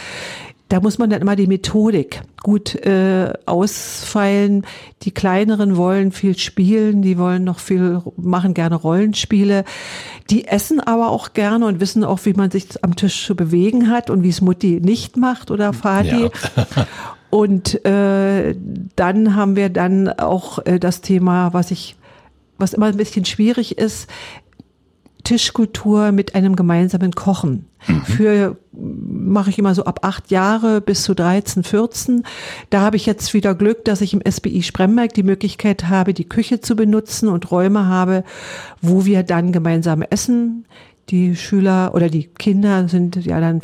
da 0.70 0.80
muss 0.80 0.98
man 0.98 1.10
dann 1.10 1.22
immer 1.22 1.36
die 1.36 1.48
Methodik 1.48 2.22
gut 2.42 2.76
äh, 2.76 3.34
ausfeilen. 3.46 4.66
Die 5.04 5.12
kleineren 5.12 5.78
wollen 5.78 6.12
viel 6.12 6.38
spielen, 6.38 7.02
die 7.02 7.18
wollen 7.18 7.44
noch 7.44 7.60
viel, 7.60 8.02
machen 8.18 8.54
gerne 8.56 8.76
Rollenspiele. 8.76 9.64
Die 10.30 10.48
essen 10.48 10.80
aber 10.80 11.10
auch 11.10 11.34
gerne 11.34 11.68
und 11.68 11.80
wissen 11.80 12.04
auch, 12.04 12.20
wie 12.24 12.34
man 12.34 12.50
sich 12.50 12.84
am 12.84 12.96
Tisch 12.96 13.26
zu 13.26 13.36
bewegen 13.36 13.90
hat 13.90 14.10
und 14.10 14.24
wie 14.24 14.30
es 14.30 14.42
Mutti 14.42 14.80
nicht 14.82 15.18
macht 15.18 15.52
oder 15.52 15.72
Vati. 15.72 16.24
Ja. 16.24 16.30
und 17.30 17.86
äh, 17.86 18.56
dann 18.96 19.36
haben 19.36 19.56
wir 19.56 19.70
dann 19.70 20.10
auch 20.10 20.66
äh, 20.66 20.80
das 20.80 21.02
Thema, 21.02 21.54
was 21.54 21.70
ich 21.70 21.96
was 22.58 22.74
immer 22.74 22.86
ein 22.86 22.98
bisschen 22.98 23.26
schwierig 23.26 23.78
ist, 23.78 24.10
Tischkultur 25.26 26.14
mit 26.14 26.36
einem 26.36 26.56
gemeinsamen 26.56 27.12
Kochen. 27.12 27.66
Mhm. 27.88 28.02
Für 28.06 28.58
mache 28.72 29.50
ich 29.50 29.60
immer 29.60 29.76
so 29.76 29.84
ab 29.86 30.00
acht 30.04 30.32
Jahre 30.32 30.82
bis 30.82 31.04
zu 31.04 31.14
13, 31.14 31.64
14. 31.64 32.24
Da 32.70 32.82
habe 32.82 32.96
ich 32.96 33.06
jetzt 33.06 33.34
wieder 33.34 33.56
Glück, 33.56 33.84
dass 33.86 34.02
ich 34.02 34.14
im 34.14 34.22
SBI 34.22 34.64
Spremberg 34.64 35.14
die 35.14 35.24
Möglichkeit 35.24 35.90
habe, 35.90 36.14
die 36.14 36.30
Küche 36.30 36.62
zu 36.62 36.76
benutzen 36.76 37.28
und 37.28 37.52
Räume 37.52 37.88
habe, 37.88 38.24
wo 38.82 39.06
wir 39.06 39.24
dann 39.24 39.52
gemeinsam 39.52 40.02
essen. 40.02 40.66
Die 41.10 41.36
Schüler 41.36 41.94
oder 41.94 42.10
die 42.10 42.28
Kinder 42.28 42.88
sind 42.88 43.18
ja 43.26 43.40
dann 43.40 43.62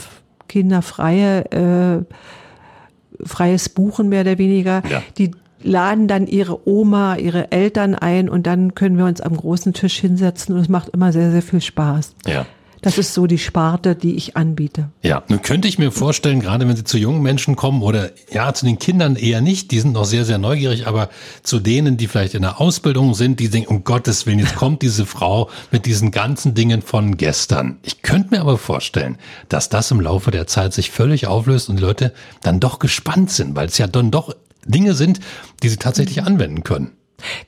kinderfreie, 0.47 1.52
äh, 1.52 3.26
freies 3.26 3.69
Buchen 3.69 4.10
mehr 4.10 4.21
oder 4.21 4.38
weniger. 4.38 4.84
Ja. 4.89 5.02
Die 5.17 5.32
laden 5.63 6.08
dann 6.08 6.28
ihre 6.28 6.67
Oma, 6.67 7.15
ihre 7.15 7.52
Eltern 7.52 7.95
ein 7.95 8.30
und 8.30 8.47
dann 8.47 8.76
können 8.76 8.97
wir 8.97 9.06
uns 9.06 9.21
am 9.21 9.36
großen 9.36 9.74
Tisch 9.74 9.97
hinsetzen 10.00 10.56
und 10.56 10.62
es 10.62 10.69
macht 10.69 10.89
immer 10.89 11.12
sehr, 11.12 11.32
sehr 11.32 11.41
viel 11.41 11.62
Spaß. 11.62 12.15
Ja. 12.26 12.45
Das 12.82 12.97
ist 12.97 13.13
so 13.13 13.28
die 13.28 13.38
Sparte, 13.38 13.95
die 13.95 14.15
ich 14.15 14.36
anbiete. 14.36 14.89
Ja, 15.04 15.21
nun 15.28 15.43
könnte 15.43 15.67
ich 15.67 15.78
mir 15.78 15.91
vorstellen, 15.91 16.39
gerade 16.39 16.67
wenn 16.67 16.76
Sie 16.76 16.84
zu 16.84 16.97
jungen 16.97 17.21
Menschen 17.21 17.56
kommen 17.56 17.84
oder 17.84 18.10
ja, 18.32 18.54
zu 18.54 18.65
den 18.65 18.80
Kindern 18.80 19.15
eher 19.15 19.39
nicht, 19.39 19.69
die 19.69 19.80
sind 19.80 19.93
noch 19.93 20.06
sehr, 20.06 20.26
sehr 20.26 20.39
neugierig, 20.39 20.88
aber 20.88 21.10
zu 21.43 21.60
denen, 21.60 21.97
die 21.97 22.08
vielleicht 22.08 22.34
in 22.34 22.41
der 22.41 22.60
Ausbildung 22.60 23.13
sind, 23.13 23.39
die 23.39 23.50
denken, 23.50 23.69
um 23.69 23.84
Gottes 23.84 24.26
Willen, 24.26 24.39
jetzt 24.39 24.56
kommt 24.56 24.82
diese 24.82 25.06
Frau 25.06 25.50
mit 25.69 25.86
diesen 25.86 26.10
ganzen 26.10 26.56
Dingen 26.56 26.82
von 26.82 27.17
gestern. 27.17 27.78
Ich 27.84 28.02
könnte 28.02 28.32
mir 28.32 28.41
aber 28.41 28.58
vorstellen, 28.58 29.17
dass 29.47 29.69
das 29.69 29.91
im 29.91 30.02
Laufe 30.02 30.32
der 30.32 30.47
Zeit 30.47 30.74
sich 30.74 30.89
völlig 30.89 31.28
auflöst 31.28 31.69
und 31.69 31.76
die 31.76 31.84
Leute 31.84 32.13
dann 32.41 32.60
doch 32.60 32.80
gespannt 32.80 33.30
sind, 33.30 33.56
weil 33.56 33.67
es 33.67 33.78
ja 33.78 33.86
dann 33.86 34.10
doch 34.10 34.36
Dinge 34.65 34.93
sind, 34.93 35.19
die 35.63 35.69
sie 35.69 35.78
tatsächlich 35.78 36.24
anwenden 36.24 36.63
können. 36.63 36.91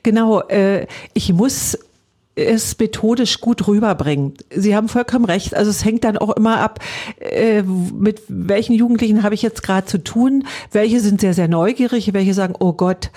Genau, 0.02 0.40
äh, 0.48 0.86
ich 1.14 1.32
muss 1.32 1.78
es 2.36 2.76
methodisch 2.78 3.40
gut 3.40 3.66
rüberbringen. 3.68 4.34
Sie 4.50 4.74
haben 4.74 4.88
vollkommen 4.88 5.24
recht. 5.24 5.54
Also 5.54 5.70
es 5.70 5.84
hängt 5.84 6.04
dann 6.04 6.18
auch 6.18 6.30
immer 6.30 6.58
ab, 6.58 6.80
äh, 7.20 7.62
mit 7.62 8.22
welchen 8.28 8.72
Jugendlichen 8.72 9.22
habe 9.22 9.34
ich 9.34 9.42
jetzt 9.42 9.62
gerade 9.62 9.86
zu 9.86 9.98
tun. 10.02 10.44
Welche 10.72 11.00
sind 11.00 11.20
sehr, 11.20 11.34
sehr 11.34 11.48
neugierig, 11.48 12.12
welche 12.12 12.34
sagen, 12.34 12.54
oh 12.58 12.72
Gott, 12.72 13.10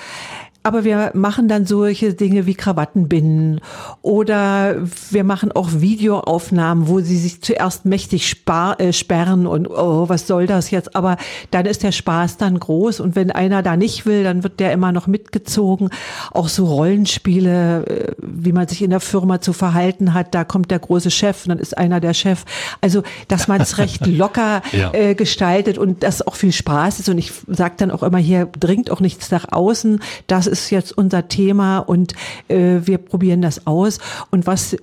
aber 0.68 0.84
wir 0.84 1.12
machen 1.14 1.48
dann 1.48 1.66
solche 1.66 2.14
Dinge 2.14 2.46
wie 2.46 2.54
Krawattenbinden 2.54 3.62
oder 4.02 4.76
wir 5.12 5.24
machen 5.24 5.54
auch 5.54 5.70
Videoaufnahmen, 5.72 6.90
wo 6.90 7.00
sie 7.00 7.18
sich 7.18 7.42
zuerst 7.42 7.86
mächtig 7.86 8.28
spar, 8.28 8.78
äh, 8.82 8.92
sperren 8.92 9.48
und 9.48 9.70
oh, 9.70 10.10
was 10.10 10.28
soll 10.28 10.46
das 10.46 10.70
jetzt? 10.70 10.94
Aber 10.94 11.16
dann 11.52 11.66
ist 11.66 11.84
der 11.84 11.94
Spaß 11.94 12.36
dann 12.36 12.60
groß 12.60 13.00
und 13.00 13.16
wenn 13.16 13.32
einer 13.32 13.64
da 13.64 13.78
nicht 13.78 14.06
will, 14.06 14.26
dann 14.26 14.44
wird 14.44 14.60
der 14.60 14.74
immer 14.74 14.92
noch 14.92 15.08
mitgezogen. 15.08 15.90
Auch 16.32 16.50
so 16.50 16.66
Rollenspiele, 16.66 17.86
äh, 17.86 18.12
wie 18.22 18.52
man 18.52 18.68
sich 18.68 18.82
in 18.82 18.90
der 18.90 19.00
Firma 19.00 19.40
zu 19.40 19.54
verhalten 19.54 20.14
hat, 20.14 20.36
da 20.36 20.44
kommt 20.44 20.70
der 20.70 20.80
große 20.80 21.12
Chef 21.12 21.46
und 21.46 21.50
dann 21.52 21.60
ist 21.60 21.78
einer 21.78 22.02
der 22.02 22.14
Chef. 22.14 22.44
Also, 22.82 23.04
dass 23.30 23.48
man 23.48 23.62
es 23.62 23.78
recht 23.78 24.06
locker 24.06 24.62
ja. 24.74 24.94
äh, 24.94 25.16
gestaltet 25.16 25.78
und 25.78 26.04
das 26.04 26.28
auch 26.28 26.36
viel 26.36 26.52
Spaß 26.52 27.00
ist 27.00 27.08
und 27.08 27.18
ich 27.18 27.32
sage 27.48 27.76
dann 27.78 27.90
auch 27.90 28.04
immer 28.04 28.18
hier, 28.18 28.50
dringt 28.60 28.92
auch 28.92 29.00
nichts 29.00 29.32
nach 29.32 29.50
außen. 29.50 30.02
Das 30.28 30.46
ist 30.46 30.57
ist 30.60 30.70
jetzt 30.72 30.98
unser 30.98 31.28
Thema 31.28 31.80
und 31.80 32.14
äh, 32.48 32.82
wir 32.84 32.98
probieren 32.98 33.42
das 33.42 33.68
aus. 33.68 34.00
Und 34.32 34.48
was 34.48 34.76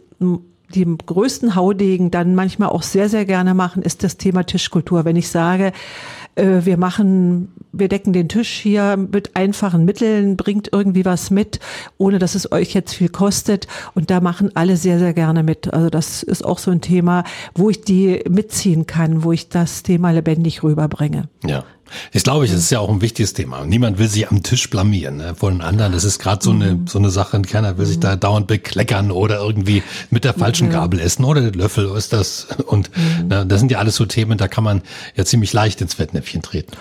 die 0.75 0.97
größten 1.07 1.55
Haudegen 1.55 2.11
dann 2.11 2.35
manchmal 2.35 2.71
auch 2.71 2.83
sehr, 2.83 3.09
sehr 3.09 3.25
gerne 3.25 3.55
machen, 3.55 3.83
ist 3.83 4.03
das 4.03 4.17
Thema 4.17 4.45
Tischkultur. 4.45 5.05
Wenn 5.05 5.17
ich 5.17 5.29
sage, 5.29 5.73
Äh, 6.37 6.65
wir 6.65 6.77
machen, 6.77 7.53
wir 7.73 7.89
decken 7.89 8.13
den 8.13 8.29
Tisch 8.29 8.51
hier 8.51 8.97
mit 8.97 9.37
einfachen 9.37 9.85
Mitteln, 9.85 10.37
bringt 10.37 10.69
irgendwie 10.73 11.05
was 11.05 11.31
mit, 11.31 11.61
ohne 11.97 12.19
dass 12.19 12.35
es 12.35 12.51
euch 12.51 12.75
jetzt 12.75 12.95
viel 12.95 13.09
kostet. 13.09 13.69
Und 13.95 14.11
da 14.11 14.21
machen 14.21 14.51
alle 14.55 14.77
sehr, 14.77 14.99
sehr 14.99 15.15
gerne 15.15 15.43
mit. 15.43 15.73
Also 15.73 15.91
das 15.91 16.25
ist 16.25 16.45
auch 16.45 16.59
so 16.59 16.73
ein 16.73 16.81
Thema, 16.81 17.23
wo 17.55 17.71
ich 17.71 17.83
die 17.83 18.25
mitziehen 18.29 18.87
kann, 18.87 19.23
wo 19.23 19.31
ich 19.31 19.49
das 19.49 19.83
Thema 19.83 20.11
lebendig 20.11 20.63
rüberbringe. 20.63 21.29
Ja. 21.45 21.63
Ich 22.13 22.23
glaube, 22.23 22.45
es 22.45 22.53
ist 22.53 22.71
ja 22.71 22.81
auch 22.81 22.91
ein 22.91 23.01
wichtiges 23.01 23.33
Thema. 23.35 23.65
Niemand 23.65 23.99
will 23.99 24.09
sich 24.09 24.29
am 24.31 24.43
Tisch 24.43 24.69
blamieren 24.71 25.19
ne, 25.19 25.35
vor 25.35 25.51
den 25.51 25.61
anderen. 25.61 25.93
Das 25.93 26.05
ist 26.05 26.19
gerade 26.19 26.43
so 26.43 26.51
eine 26.51 26.75
mhm. 26.75 26.87
so 26.87 26.99
eine 26.99 27.11
Sache. 27.11 27.41
Keiner 27.43 27.79
will 27.79 27.87
sich 27.87 28.01
da 28.01 28.17
dauernd 28.17 28.47
bekleckern 28.47 29.11
oder 29.11 29.39
irgendwie 29.39 29.83
mit 30.11 30.25
der 30.25 30.35
falschen 30.35 30.71
Gabel 30.71 31.01
essen 31.01 31.25
oder 31.25 31.41
den 31.41 31.55
Löffel 31.55 31.91
ist 31.97 32.13
das. 32.13 32.47
Und 32.67 32.91
mhm. 32.97 33.27
na, 33.29 33.45
das 33.45 33.61
sind 33.61 33.71
ja 33.71 33.79
alles 33.79 33.97
so 33.97 34.07
Themen, 34.07 34.39
da 34.39 34.49
kann 34.49 34.65
man 34.65 34.83
ja 35.15 35.25
ziemlich 35.25 35.53
leicht 35.53 35.81
ins 35.81 35.95
Fettnäpfchen 35.95 36.43
treten. 36.43 36.73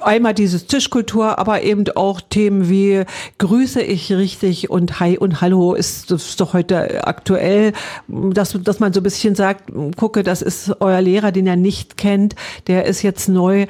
Einmal 0.00 0.34
dieses 0.34 0.66
Tischkultur, 0.66 1.38
aber 1.38 1.62
eben 1.62 1.84
auch 1.94 2.20
Themen 2.20 2.68
wie 2.68 3.04
grüße 3.38 3.82
ich 3.82 4.12
richtig 4.12 4.70
und 4.70 5.00
Hi 5.00 5.18
und 5.18 5.40
Hallo 5.40 5.74
ist, 5.74 6.10
ist 6.10 6.40
doch 6.40 6.52
heute 6.52 7.06
aktuell, 7.06 7.72
dass, 8.08 8.56
dass 8.62 8.80
man 8.80 8.92
so 8.92 9.00
ein 9.00 9.04
bisschen 9.04 9.34
sagt, 9.34 9.70
gucke, 9.96 10.22
das 10.22 10.42
ist 10.42 10.72
euer 10.80 11.00
Lehrer, 11.00 11.32
den 11.32 11.46
er 11.46 11.56
nicht 11.56 11.96
kennt, 11.96 12.34
der 12.66 12.84
ist 12.86 13.02
jetzt 13.02 13.28
neu 13.28 13.66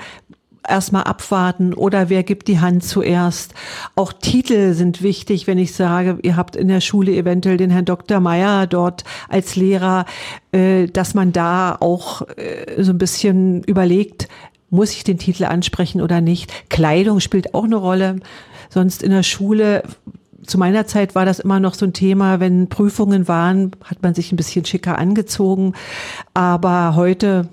erstmal 0.71 1.05
abwarten 1.05 1.75
oder 1.75 2.09
wer 2.09 2.23
gibt 2.23 2.49
die 2.49 2.61
Hand 2.61 2.85
zuerst. 2.85 3.55
Auch 3.97 4.13
Titel 4.13 4.73
sind 4.73 5.03
wichtig, 5.03 5.47
wenn 5.47 5.59
ich 5.59 5.75
sage, 5.75 6.19
ihr 6.23 6.37
habt 6.37 6.57
in 6.57 6.69
der 6.69 6.81
Schule 6.81 7.13
eventuell 7.13 7.57
den 7.57 7.71
Herrn 7.71 7.85
Dr. 7.85 8.21
Meyer 8.21 8.67
dort 8.67 9.05
als 9.29 9.57
Lehrer, 9.57 10.07
äh, 10.53 10.87
dass 10.87 11.15
man 11.15 11.33
da 11.33 11.77
auch 11.79 12.23
äh, 12.37 12.83
so 12.83 12.93
ein 12.93 12.99
bisschen 12.99 13.63
überlegt, 13.65 14.29
muss 14.71 14.93
ich 14.93 15.05
den 15.05 15.19
Titel 15.19 15.45
ansprechen 15.45 16.01
oder 16.01 16.21
nicht. 16.21 16.71
Kleidung 16.71 17.21
spielt 17.21 17.55
auch 17.55 17.65
eine 17.65 17.77
Rolle. 17.77 18.17
Sonst 18.71 19.03
in 19.03 19.11
der 19.11 19.25
Schule 19.25 19.83
zu 20.47 20.59
meiner 20.59 20.87
Zeit 20.87 21.15
war 21.15 21.25
das 21.25 21.39
immer 21.39 21.61
noch 21.61 21.75
so 21.75 21.87
ein 21.87 21.93
Thema, 21.93 22.41
wenn 22.41 22.69
Prüfungen 22.69 23.29
waren, 23.29 23.73
hat 23.85 24.03
man 24.03 24.15
sich 24.15 24.33
ein 24.33 24.37
bisschen 24.37 24.65
schicker 24.65 24.99
angezogen. 24.99 25.75
Aber 26.35 26.95
heute 26.95 27.49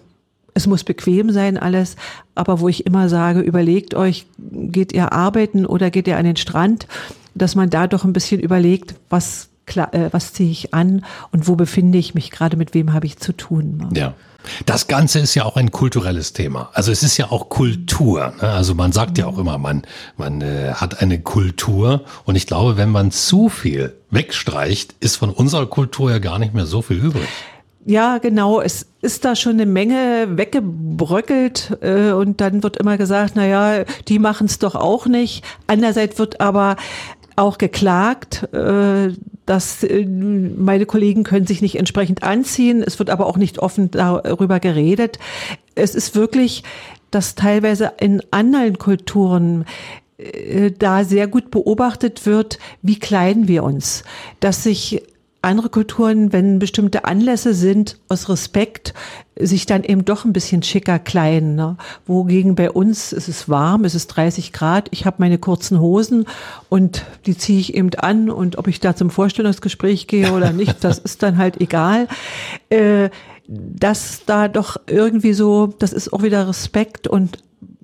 es 0.57 0.67
muss 0.67 0.83
bequem 0.83 1.31
sein 1.31 1.57
alles, 1.57 1.95
aber 2.35 2.59
wo 2.59 2.67
ich 2.67 2.85
immer 2.85 3.09
sage, 3.09 3.41
überlegt 3.41 3.93
euch, 3.93 4.25
geht 4.37 4.91
ihr 4.91 5.13
arbeiten 5.13 5.65
oder 5.65 5.91
geht 5.91 6.07
ihr 6.07 6.17
an 6.17 6.25
den 6.25 6.35
Strand, 6.35 6.87
dass 7.35 7.55
man 7.55 7.69
da 7.69 7.87
doch 7.87 8.03
ein 8.03 8.13
bisschen 8.13 8.41
überlegt, 8.41 8.95
was 9.09 9.49
äh, 9.75 10.09
was 10.11 10.33
ziehe 10.33 10.49
ich 10.49 10.73
an 10.73 11.05
und 11.31 11.47
wo 11.47 11.55
befinde 11.55 11.97
ich 11.97 12.15
mich 12.15 12.31
gerade, 12.31 12.57
mit 12.57 12.73
wem 12.73 12.93
habe 12.93 13.05
ich 13.05 13.17
zu 13.17 13.33
tun. 13.33 13.77
Ne? 13.77 13.99
Ja. 13.99 14.13
Das 14.65 14.87
Ganze 14.87 15.19
ist 15.19 15.35
ja 15.35 15.43
auch 15.43 15.57
ein 15.57 15.71
kulturelles 15.71 16.31
Thema. 16.31 16.69
Also 16.71 16.89
es 16.91 17.03
ist 17.03 17.17
ja 17.17 17.31
auch 17.31 17.49
Kultur. 17.49 18.33
Ne? 18.41 18.47
Also 18.47 18.75
man 18.75 18.93
sagt 18.93 19.17
ja 19.17 19.25
auch 19.27 19.37
immer, 19.37 19.57
man, 19.57 19.83
man 20.15 20.41
äh, 20.41 20.71
hat 20.73 21.01
eine 21.01 21.19
Kultur. 21.19 22.05
Und 22.23 22.35
ich 22.35 22.47
glaube, 22.47 22.77
wenn 22.77 22.89
man 22.89 23.11
zu 23.11 23.49
viel 23.49 23.93
wegstreicht, 24.09 24.95
ist 25.01 25.17
von 25.17 25.31
unserer 25.31 25.65
Kultur 25.65 26.11
ja 26.11 26.19
gar 26.19 26.39
nicht 26.39 26.53
mehr 26.53 26.65
so 26.65 26.81
viel 26.81 26.97
übrig. 26.97 27.27
Ja, 27.87 28.17
genau. 28.17 28.59
Es 28.59 28.85
ist 29.01 29.23
da 29.23 29.33
schon 29.33 29.53
eine 29.53 29.65
Menge 29.65 30.27
weggebröckelt 30.31 31.77
äh, 31.79 32.11
und 32.11 32.41
dann 32.41 32.61
wird 32.61 32.75
immer 32.75 32.97
gesagt, 32.97 33.35
na 33.35 33.47
ja, 33.47 33.85
die 34.09 34.19
machen 34.19 34.47
es 34.47 34.59
doch 34.59 34.75
auch 34.75 35.05
nicht. 35.05 35.45
Andererseits 35.67 36.19
wird 36.19 36.41
aber 36.41 36.75
auch 37.37 37.57
geklagt, 37.57 38.43
äh, 38.53 39.13
dass 39.45 39.85
äh, 39.85 40.05
meine 40.05 40.85
Kollegen 40.85 41.23
können 41.23 41.47
sich 41.47 41.61
nicht 41.61 41.79
entsprechend 41.79 42.23
anziehen. 42.23 42.83
Es 42.83 42.99
wird 42.99 43.09
aber 43.09 43.25
auch 43.25 43.37
nicht 43.37 43.59
offen 43.59 43.89
darüber 43.89 44.59
geredet. 44.59 45.17
Es 45.73 45.95
ist 45.95 46.13
wirklich, 46.13 46.63
dass 47.09 47.35
teilweise 47.35 47.93
in 48.01 48.21
anderen 48.31 48.77
Kulturen 48.79 49.63
äh, 50.17 50.71
da 50.77 51.05
sehr 51.05 51.27
gut 51.27 51.51
beobachtet 51.51 52.25
wird, 52.25 52.59
wie 52.81 52.99
kleiden 52.99 53.47
wir 53.47 53.63
uns, 53.63 54.03
dass 54.41 54.63
sich 54.63 55.03
andere 55.47 55.69
Kulturen, 55.69 56.31
wenn 56.33 56.59
bestimmte 56.59 57.05
Anlässe 57.05 57.53
sind, 57.53 57.97
aus 58.09 58.29
Respekt, 58.29 58.93
sich 59.39 59.65
dann 59.65 59.83
eben 59.83 60.05
doch 60.05 60.25
ein 60.25 60.33
bisschen 60.33 60.63
schicker 60.63 60.99
kleiden. 60.99 61.55
Ne? 61.55 61.77
Wogegen 62.05 62.55
bei 62.55 62.69
uns 62.69 63.13
ist 63.13 63.27
es 63.27 63.49
warm, 63.49 63.85
es 63.85 63.95
ist 63.95 64.07
30 64.07 64.53
Grad, 64.53 64.89
ich 64.91 65.05
habe 65.05 65.17
meine 65.19 65.37
kurzen 65.37 65.79
Hosen 65.79 66.25
und 66.69 67.05
die 67.25 67.37
ziehe 67.37 67.59
ich 67.59 67.73
eben 67.73 67.93
an 67.95 68.29
und 68.29 68.57
ob 68.57 68.67
ich 68.67 68.79
da 68.79 68.95
zum 68.95 69.09
Vorstellungsgespräch 69.09 70.07
gehe 70.07 70.33
oder 70.33 70.51
nicht, 70.51 70.75
das 70.83 70.99
ist 70.99 71.23
dann 71.23 71.37
halt 71.37 71.61
egal. 71.61 72.07
Äh, 72.69 73.09
dass 73.47 74.25
da 74.25 74.49
doch 74.49 74.77
irgendwie 74.87 75.33
so, 75.33 75.67
das 75.79 75.93
ist 75.93 76.11
auch 76.11 76.21
wieder 76.21 76.47
Respekt 76.49 77.07
und 77.07 77.37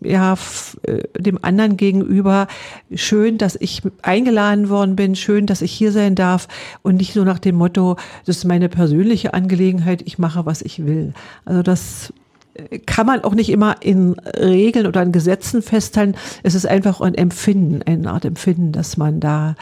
ja, 0.06 0.36
äh, 0.84 1.04
dem 1.18 1.40
anderen 1.44 1.78
gegenüber 1.78 2.48
schön, 2.94 3.38
dass 3.38 3.56
ich 3.56 3.82
eingeladen 4.02 4.70
worden 4.70 4.96
bin, 4.96 5.16
schön, 5.16 5.46
dass 5.46 5.62
ich 5.62 5.72
hier 5.72 5.92
sein 5.92 6.16
darf 6.16 6.48
und 6.82 6.98
nicht 6.98 7.16
nur 7.16 7.26
nach 7.26 7.40
dem 7.40 7.56
Motto, 7.56 7.98
das 8.26 8.38
ist 8.38 8.46
meine 8.46 8.70
persönliche 8.70 9.34
Angelegenheit, 9.34 10.02
ich 10.06 10.18
mache, 10.20 10.46
was 10.46 10.62
ich 10.62 10.86
will. 10.86 11.14
Also 11.46 11.64
das 11.64 12.14
äh, 12.54 12.80
kann 12.80 13.06
man 13.06 13.24
auch 13.24 13.36
nicht 13.36 13.50
immer 13.50 13.78
in 13.82 14.14
Regeln 14.38 14.88
oder 14.88 15.02
in 15.02 15.12
Gesetzen 15.12 15.62
festhalten. 15.62 16.16
Es 16.44 16.56
ist 16.56 16.66
einfach 16.66 17.02
ein 17.02 17.16
Empfinden, 17.16 17.82
eine 17.84 18.12
Art 18.12 18.26
Empfinden, 18.26 18.72
dass 18.72 18.98
man 18.98 19.20
da 19.20 19.56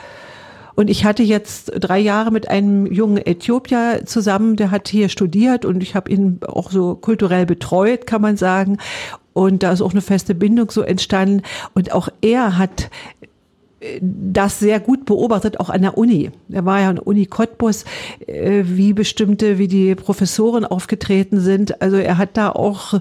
und 0.76 0.90
ich 0.90 1.06
hatte 1.06 1.24
jetzt 1.24 1.72
drei 1.80 2.00
Jahre 2.00 2.32
mit 2.32 2.50
einem 2.50 2.86
jungen 2.86 3.18
Äthiopier 3.18 4.04
zusammen, 4.06 4.56
der 4.56 4.72
hat 4.72 4.88
hier 4.88 5.10
studiert 5.10 5.66
und 5.66 5.84
ich 5.84 5.96
habe 5.96 6.12
ihn 6.12 6.40
auch 6.48 6.72
so 6.72 6.96
kulturell 6.96 7.46
betreut, 7.46 8.08
kann 8.08 8.22
man 8.22 8.38
sagen. 8.38 8.78
Und 9.34 9.64
da 9.64 9.72
ist 9.72 9.82
auch 9.82 9.92
eine 9.92 10.02
feste 10.02 10.36
Bindung 10.36 10.72
so 10.72 10.82
entstanden. 10.82 11.44
Und 11.74 11.94
auch 11.94 12.10
er 12.22 12.58
hat 12.58 12.90
äh, 13.80 14.00
das 14.02 14.60
sehr 14.60 14.80
gut 14.80 15.06
beobachtet, 15.06 15.60
auch 15.60 15.70
an 15.70 15.82
der 15.82 15.98
Uni. 15.98 16.32
Er 16.52 16.66
war 16.66 16.82
ja 16.82 16.90
an 16.90 16.96
der 16.98 17.08
Uni 17.08 17.26
Cottbus, 17.26 17.86
äh, 18.28 18.64
wie 18.66 18.94
bestimmte, 18.94 19.58
wie 19.58 19.68
die 19.68 19.96
Professoren 19.96 20.66
aufgetreten 20.66 21.40
sind. 21.40 21.82
Also 21.82 21.98
er 21.98 22.18
hat 22.18 22.36
da 22.36 22.52
auch 22.52 23.00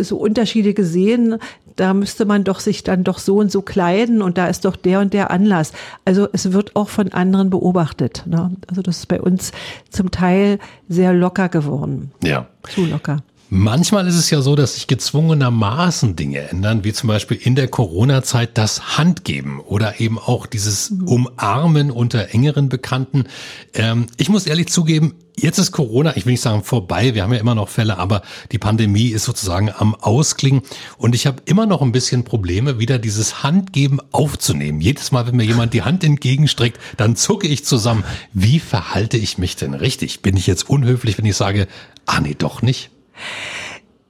so 0.00 0.16
Unterschiede 0.16 0.74
gesehen. 0.74 1.36
Da 1.76 1.92
müsste 1.92 2.24
man 2.24 2.44
doch 2.44 2.60
sich 2.60 2.84
dann 2.84 3.04
doch 3.04 3.18
so 3.18 3.36
und 3.36 3.52
so 3.52 3.62
kleiden 3.62 4.22
und 4.22 4.38
da 4.38 4.46
ist 4.46 4.64
doch 4.64 4.76
der 4.76 5.00
und 5.00 5.12
der 5.12 5.30
Anlass. 5.30 5.72
Also 6.04 6.28
es 6.32 6.52
wird 6.52 6.74
auch 6.74 6.88
von 6.88 7.12
anderen 7.12 7.50
beobachtet. 7.50 8.24
Ne? 8.26 8.52
Also 8.66 8.82
das 8.82 8.98
ist 8.98 9.06
bei 9.06 9.20
uns 9.20 9.52
zum 9.90 10.10
Teil 10.10 10.58
sehr 10.88 11.12
locker 11.12 11.48
geworden. 11.48 12.12
Ja. 12.22 12.46
Zu 12.68 12.86
locker. 12.86 13.22
Manchmal 13.48 14.08
ist 14.08 14.16
es 14.16 14.28
ja 14.30 14.40
so, 14.40 14.56
dass 14.56 14.74
sich 14.74 14.88
gezwungenermaßen 14.88 16.16
Dinge 16.16 16.48
ändern, 16.48 16.82
wie 16.82 16.92
zum 16.92 17.06
Beispiel 17.06 17.36
in 17.40 17.54
der 17.54 17.68
Corona-Zeit 17.68 18.58
das 18.58 18.98
Handgeben 18.98 19.60
oder 19.60 20.00
eben 20.00 20.18
auch 20.18 20.46
dieses 20.46 20.92
Umarmen 21.04 21.92
unter 21.92 22.34
engeren 22.34 22.68
Bekannten. 22.68 23.26
Ähm, 23.72 24.06
ich 24.16 24.28
muss 24.28 24.48
ehrlich 24.48 24.66
zugeben, 24.66 25.14
jetzt 25.36 25.58
ist 25.58 25.70
Corona, 25.70 26.16
ich 26.16 26.26
will 26.26 26.32
nicht 26.32 26.40
sagen 26.40 26.64
vorbei, 26.64 27.14
wir 27.14 27.22
haben 27.22 27.32
ja 27.32 27.38
immer 27.38 27.54
noch 27.54 27.68
Fälle, 27.68 27.98
aber 27.98 28.22
die 28.50 28.58
Pandemie 28.58 29.10
ist 29.10 29.24
sozusagen 29.24 29.70
am 29.70 29.94
Ausklingen 29.94 30.62
und 30.98 31.14
ich 31.14 31.28
habe 31.28 31.40
immer 31.44 31.66
noch 31.66 31.82
ein 31.82 31.92
bisschen 31.92 32.24
Probleme, 32.24 32.80
wieder 32.80 32.98
dieses 32.98 33.44
Handgeben 33.44 34.00
aufzunehmen. 34.10 34.80
Jedes 34.80 35.12
Mal, 35.12 35.24
wenn 35.28 35.36
mir 35.36 35.44
jemand 35.44 35.72
die 35.72 35.82
Hand 35.82 36.02
entgegenstreckt, 36.02 36.80
dann 36.96 37.14
zucke 37.14 37.46
ich 37.46 37.64
zusammen. 37.64 38.02
Wie 38.32 38.58
verhalte 38.58 39.18
ich 39.18 39.38
mich 39.38 39.54
denn 39.54 39.74
richtig? 39.74 40.20
Bin 40.20 40.36
ich 40.36 40.48
jetzt 40.48 40.68
unhöflich, 40.68 41.16
wenn 41.16 41.26
ich 41.26 41.36
sage, 41.36 41.68
ah 42.06 42.20
nee, 42.20 42.34
doch 42.36 42.60
nicht? 42.60 42.90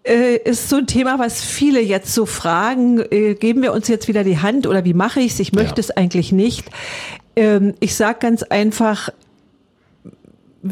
Äh, 0.05 0.37
ist 0.37 0.69
so 0.69 0.77
ein 0.77 0.87
Thema, 0.87 1.19
was 1.19 1.43
viele 1.43 1.81
jetzt 1.81 2.15
so 2.15 2.27
fragen, 2.27 3.01
äh, 3.11 3.35
geben 3.35 3.63
wir 3.63 3.73
uns 3.73 3.89
jetzt 3.89 4.07
wieder 4.07 4.23
die 4.23 4.39
Hand 4.39 4.67
oder 4.69 4.85
wie 4.85 4.95
mache 4.95 5.21
ich 5.21 5.33
es? 5.33 5.41
Ich 5.41 5.53
möchte 5.53 5.81
ja. 5.81 5.89
es 5.89 5.91
eigentlich 5.91 6.31
nicht. 6.31 6.71
Ähm, 7.35 7.75
ich 7.81 7.97
sage 7.97 8.19
ganz 8.21 8.45
einfach, 8.45 9.11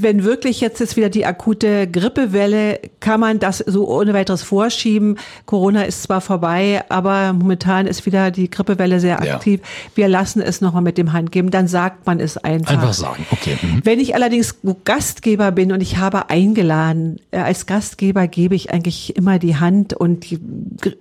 wenn 0.02 0.24
wirklich 0.24 0.60
jetzt 0.60 0.80
ist 0.80 0.96
wieder 0.96 1.08
die 1.08 1.26
akute 1.26 1.86
Grippewelle, 1.86 2.80
kann 3.00 3.20
man 3.20 3.38
das 3.38 3.58
so 3.58 3.88
ohne 3.88 4.14
weiteres 4.14 4.42
vorschieben. 4.42 5.18
Corona 5.46 5.82
ist 5.82 6.02
zwar 6.02 6.20
vorbei, 6.20 6.84
aber 6.88 7.32
momentan 7.32 7.86
ist 7.86 8.06
wieder 8.06 8.30
die 8.30 8.50
Grippewelle 8.50 9.00
sehr 9.00 9.20
aktiv. 9.20 9.60
Ja. 9.60 9.66
Wir 9.94 10.08
lassen 10.08 10.40
es 10.40 10.60
nochmal 10.60 10.82
mit 10.82 10.98
dem 10.98 11.12
Handgeben, 11.12 11.50
dann 11.50 11.68
sagt 11.68 12.06
man 12.06 12.20
es 12.20 12.36
einfach. 12.36 12.74
Einfach 12.74 12.94
sagen, 12.94 13.26
okay. 13.30 13.56
Mhm. 13.60 13.80
Wenn 13.84 14.00
ich 14.00 14.14
allerdings 14.14 14.56
Gastgeber 14.84 15.52
bin 15.52 15.72
und 15.72 15.80
ich 15.80 15.98
habe 15.98 16.30
eingeladen, 16.30 17.20
äh, 17.30 17.38
als 17.38 17.66
Gastgeber 17.66 18.26
gebe 18.28 18.54
ich 18.54 18.72
eigentlich 18.72 19.16
immer 19.16 19.38
die 19.38 19.56
Hand 19.56 19.94
und 19.94 20.30
die, 20.30 20.38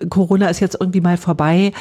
Corona 0.10 0.50
ist 0.50 0.60
jetzt 0.60 0.78
irgendwie 0.80 1.02
mal 1.02 1.18
vorbei 1.18 1.72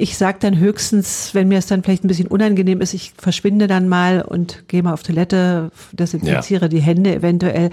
ich 0.00 0.16
sage 0.16 0.38
dann 0.40 0.58
höchstens, 0.58 1.34
wenn 1.34 1.48
mir 1.48 1.58
es 1.58 1.66
dann 1.66 1.82
vielleicht 1.82 2.04
ein 2.04 2.08
bisschen 2.08 2.28
unangenehm 2.28 2.80
ist, 2.80 2.94
ich 2.94 3.12
verschwinde 3.16 3.66
dann 3.66 3.88
mal 3.88 4.22
und 4.22 4.64
gehe 4.68 4.82
mal 4.82 4.92
auf 4.92 5.02
Toilette, 5.02 5.70
desinfiziere 5.92 6.62
ja. 6.62 6.68
die 6.68 6.80
Hände 6.80 7.14
eventuell, 7.14 7.70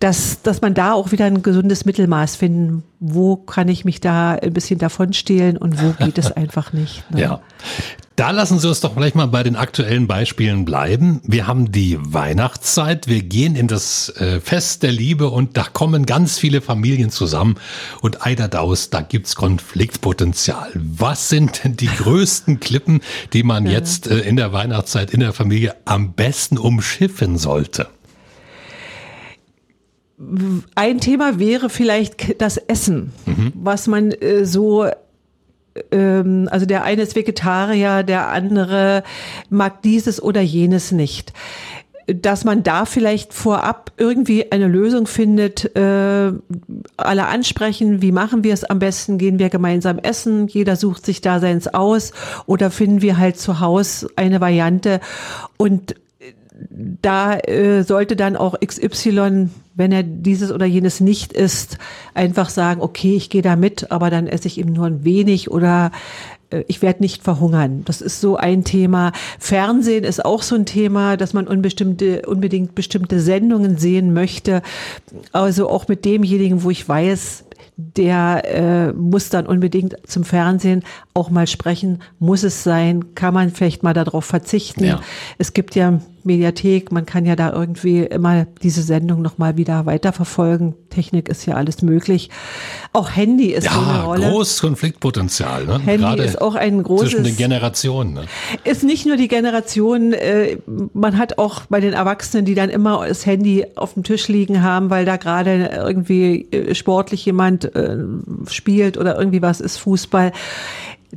dass, 0.00 0.40
dass 0.42 0.60
man 0.60 0.74
da 0.74 0.92
auch 0.92 1.12
wieder 1.12 1.24
ein 1.24 1.42
gesundes 1.42 1.84
Mittelmaß 1.84 2.36
finden, 2.36 2.84
wo 3.00 3.36
kann 3.36 3.68
ich 3.68 3.84
mich 3.84 4.00
da 4.00 4.32
ein 4.32 4.52
bisschen 4.52 4.78
davon 4.78 5.12
stehlen 5.12 5.56
und 5.56 5.82
wo 5.82 5.92
geht 6.04 6.18
es 6.18 6.30
einfach 6.36 6.72
nicht. 6.72 7.04
Ne? 7.10 7.20
Ja. 7.20 7.40
Da 8.16 8.30
lassen 8.30 8.60
Sie 8.60 8.68
uns 8.68 8.80
doch 8.80 8.94
gleich 8.94 9.16
mal 9.16 9.26
bei 9.26 9.42
den 9.42 9.56
aktuellen 9.56 10.06
Beispielen 10.06 10.64
bleiben. 10.64 11.20
Wir 11.24 11.48
haben 11.48 11.72
die 11.72 11.98
Weihnachtszeit, 12.00 13.08
wir 13.08 13.22
gehen 13.22 13.56
in 13.56 13.66
das 13.66 14.08
äh, 14.10 14.38
Fest 14.38 14.84
der 14.84 14.92
Liebe 14.92 15.30
und 15.30 15.56
da 15.56 15.64
kommen 15.64 16.06
ganz 16.06 16.38
viele 16.38 16.60
Familien 16.60 17.10
zusammen 17.10 17.56
und 18.02 18.24
Eiderdaus, 18.24 18.88
da 18.88 19.00
gibt's 19.00 19.34
Konfliktpotenzial. 19.34 20.70
Was 20.74 21.28
sind 21.28 21.64
denn 21.64 21.76
die 21.76 21.86
größten 21.98 22.60
Klippen, 22.60 23.00
die 23.32 23.42
man 23.42 23.66
jetzt 23.66 24.06
äh, 24.06 24.20
in 24.20 24.36
der 24.36 24.52
Weihnachtszeit 24.52 25.10
in 25.10 25.18
der 25.18 25.32
Familie 25.32 25.74
am 25.84 26.12
besten 26.12 26.56
umschiffen 26.56 27.36
sollte? 27.36 27.88
Ein 30.76 31.00
Thema 31.00 31.40
wäre 31.40 31.68
vielleicht 31.68 32.40
das 32.40 32.58
Essen, 32.58 33.12
mhm. 33.26 33.52
was 33.56 33.88
man 33.88 34.12
äh, 34.12 34.44
so 34.44 34.88
ähm, 35.90 36.48
also 36.50 36.66
der 36.66 36.84
eine 36.84 37.02
ist 37.02 37.16
Vegetarier, 37.16 38.02
der 38.02 38.28
andere 38.28 39.02
mag 39.50 39.82
dieses 39.82 40.22
oder 40.22 40.40
jenes 40.40 40.92
nicht. 40.92 41.32
Dass 42.06 42.44
man 42.44 42.62
da 42.62 42.84
vielleicht 42.84 43.32
vorab 43.32 43.90
irgendwie 43.96 44.52
eine 44.52 44.68
Lösung 44.68 45.06
findet, 45.06 45.74
äh, 45.74 46.32
alle 46.98 47.26
ansprechen, 47.26 48.02
wie 48.02 48.12
machen 48.12 48.44
wir 48.44 48.52
es 48.52 48.64
am 48.64 48.78
besten, 48.78 49.16
gehen 49.16 49.38
wir 49.38 49.48
gemeinsam 49.48 49.98
essen, 49.98 50.46
jeder 50.48 50.76
sucht 50.76 51.06
sich 51.06 51.22
da 51.22 51.40
seins 51.40 51.66
aus 51.66 52.12
oder 52.44 52.70
finden 52.70 53.00
wir 53.00 53.16
halt 53.16 53.38
zu 53.38 53.60
Hause 53.60 54.10
eine 54.16 54.42
Variante. 54.42 55.00
Und 55.56 55.94
da 57.02 57.36
äh, 57.38 57.82
sollte 57.82 58.16
dann 58.16 58.36
auch 58.36 58.54
XY, 58.60 59.48
wenn 59.74 59.92
er 59.92 60.02
dieses 60.04 60.52
oder 60.52 60.66
jenes 60.66 61.00
nicht 61.00 61.32
isst, 61.32 61.78
einfach 62.14 62.48
sagen, 62.48 62.80
okay, 62.80 63.16
ich 63.16 63.28
gehe 63.28 63.42
da 63.42 63.56
mit, 63.56 63.90
aber 63.90 64.10
dann 64.10 64.28
esse 64.28 64.46
ich 64.46 64.58
eben 64.58 64.72
nur 64.72 64.86
ein 64.86 65.04
wenig 65.04 65.50
oder 65.50 65.90
äh, 66.50 66.64
ich 66.68 66.80
werde 66.80 67.02
nicht 67.02 67.24
verhungern. 67.24 67.82
Das 67.84 68.00
ist 68.00 68.20
so 68.20 68.36
ein 68.36 68.62
Thema. 68.64 69.12
Fernsehen 69.38 70.04
ist 70.04 70.24
auch 70.24 70.42
so 70.42 70.54
ein 70.54 70.66
Thema, 70.66 71.16
dass 71.16 71.32
man 71.32 71.48
unbestimmte, 71.48 72.22
unbedingt 72.26 72.74
bestimmte 72.74 73.20
Sendungen 73.20 73.76
sehen 73.76 74.12
möchte. 74.12 74.62
Also 75.32 75.68
auch 75.68 75.88
mit 75.88 76.04
demjenigen, 76.04 76.62
wo 76.62 76.70
ich 76.70 76.88
weiß, 76.88 77.44
der 77.76 78.42
äh, 78.44 78.92
muss 78.92 79.30
dann 79.30 79.46
unbedingt 79.46 79.96
zum 80.06 80.22
Fernsehen 80.22 80.84
auch 81.14 81.30
mal 81.30 81.48
sprechen. 81.48 82.00
Muss 82.20 82.44
es 82.44 82.62
sein? 82.62 83.16
Kann 83.16 83.34
man 83.34 83.50
vielleicht 83.50 83.82
mal 83.82 83.94
darauf 83.94 84.24
verzichten? 84.24 84.84
Ja. 84.84 85.00
Es 85.38 85.52
gibt 85.52 85.74
ja 85.74 85.98
Mediathek, 86.26 86.92
man 86.92 87.06
kann 87.06 87.26
ja 87.26 87.36
da 87.36 87.52
irgendwie 87.52 88.00
immer 88.00 88.46
diese 88.62 88.82
Sendung 88.82 89.22
nochmal 89.22 89.56
wieder 89.56 89.86
weiterverfolgen. 89.86 90.74
Technik 90.90 91.28
ist 91.28 91.46
ja 91.46 91.54
alles 91.54 91.82
möglich. 91.82 92.30
Auch 92.92 93.10
Handy 93.10 93.52
ist 93.52 93.64
ja, 93.64 93.72
so 93.72 93.80
eine 93.80 94.02
Rolle. 94.04 94.30
großes 94.30 94.60
Konfliktpotenzial. 94.60 95.66
Ne? 95.66 95.80
Handy 95.80 95.98
Gerade 95.98 96.22
ist 96.22 96.40
auch 96.40 96.54
ein 96.54 96.82
großes. 96.82 97.10
Zwischen 97.10 97.24
den 97.24 97.36
Generationen. 97.36 98.14
Ne? 98.14 98.24
Ist 98.64 98.84
nicht 98.84 99.06
nur 99.06 99.16
die 99.16 99.28
Generation, 99.28 100.12
äh, 100.12 100.58
man 100.92 101.18
hat 101.18 101.38
auch 101.38 101.62
bei 101.68 101.80
den 101.80 101.92
Erwachsenen, 101.92 102.44
die 102.44 102.54
dann 102.54 102.70
immer 102.70 103.06
das 103.06 103.26
Handy 103.26 103.66
auf 103.74 103.94
dem 103.94 104.04
Tisch 104.04 104.28
liegen 104.28 104.62
haben, 104.62 104.90
weil 104.90 105.04
da 105.04 105.16
gerade 105.16 105.70
irgendwie 105.74 106.46
äh, 106.50 106.74
sportlich 106.74 107.24
jemand 107.24 107.74
äh, 107.74 107.96
spielt 108.48 108.96
oder 108.96 109.18
irgendwie 109.18 109.42
was 109.42 109.60
ist 109.60 109.78
Fußball 109.78 110.32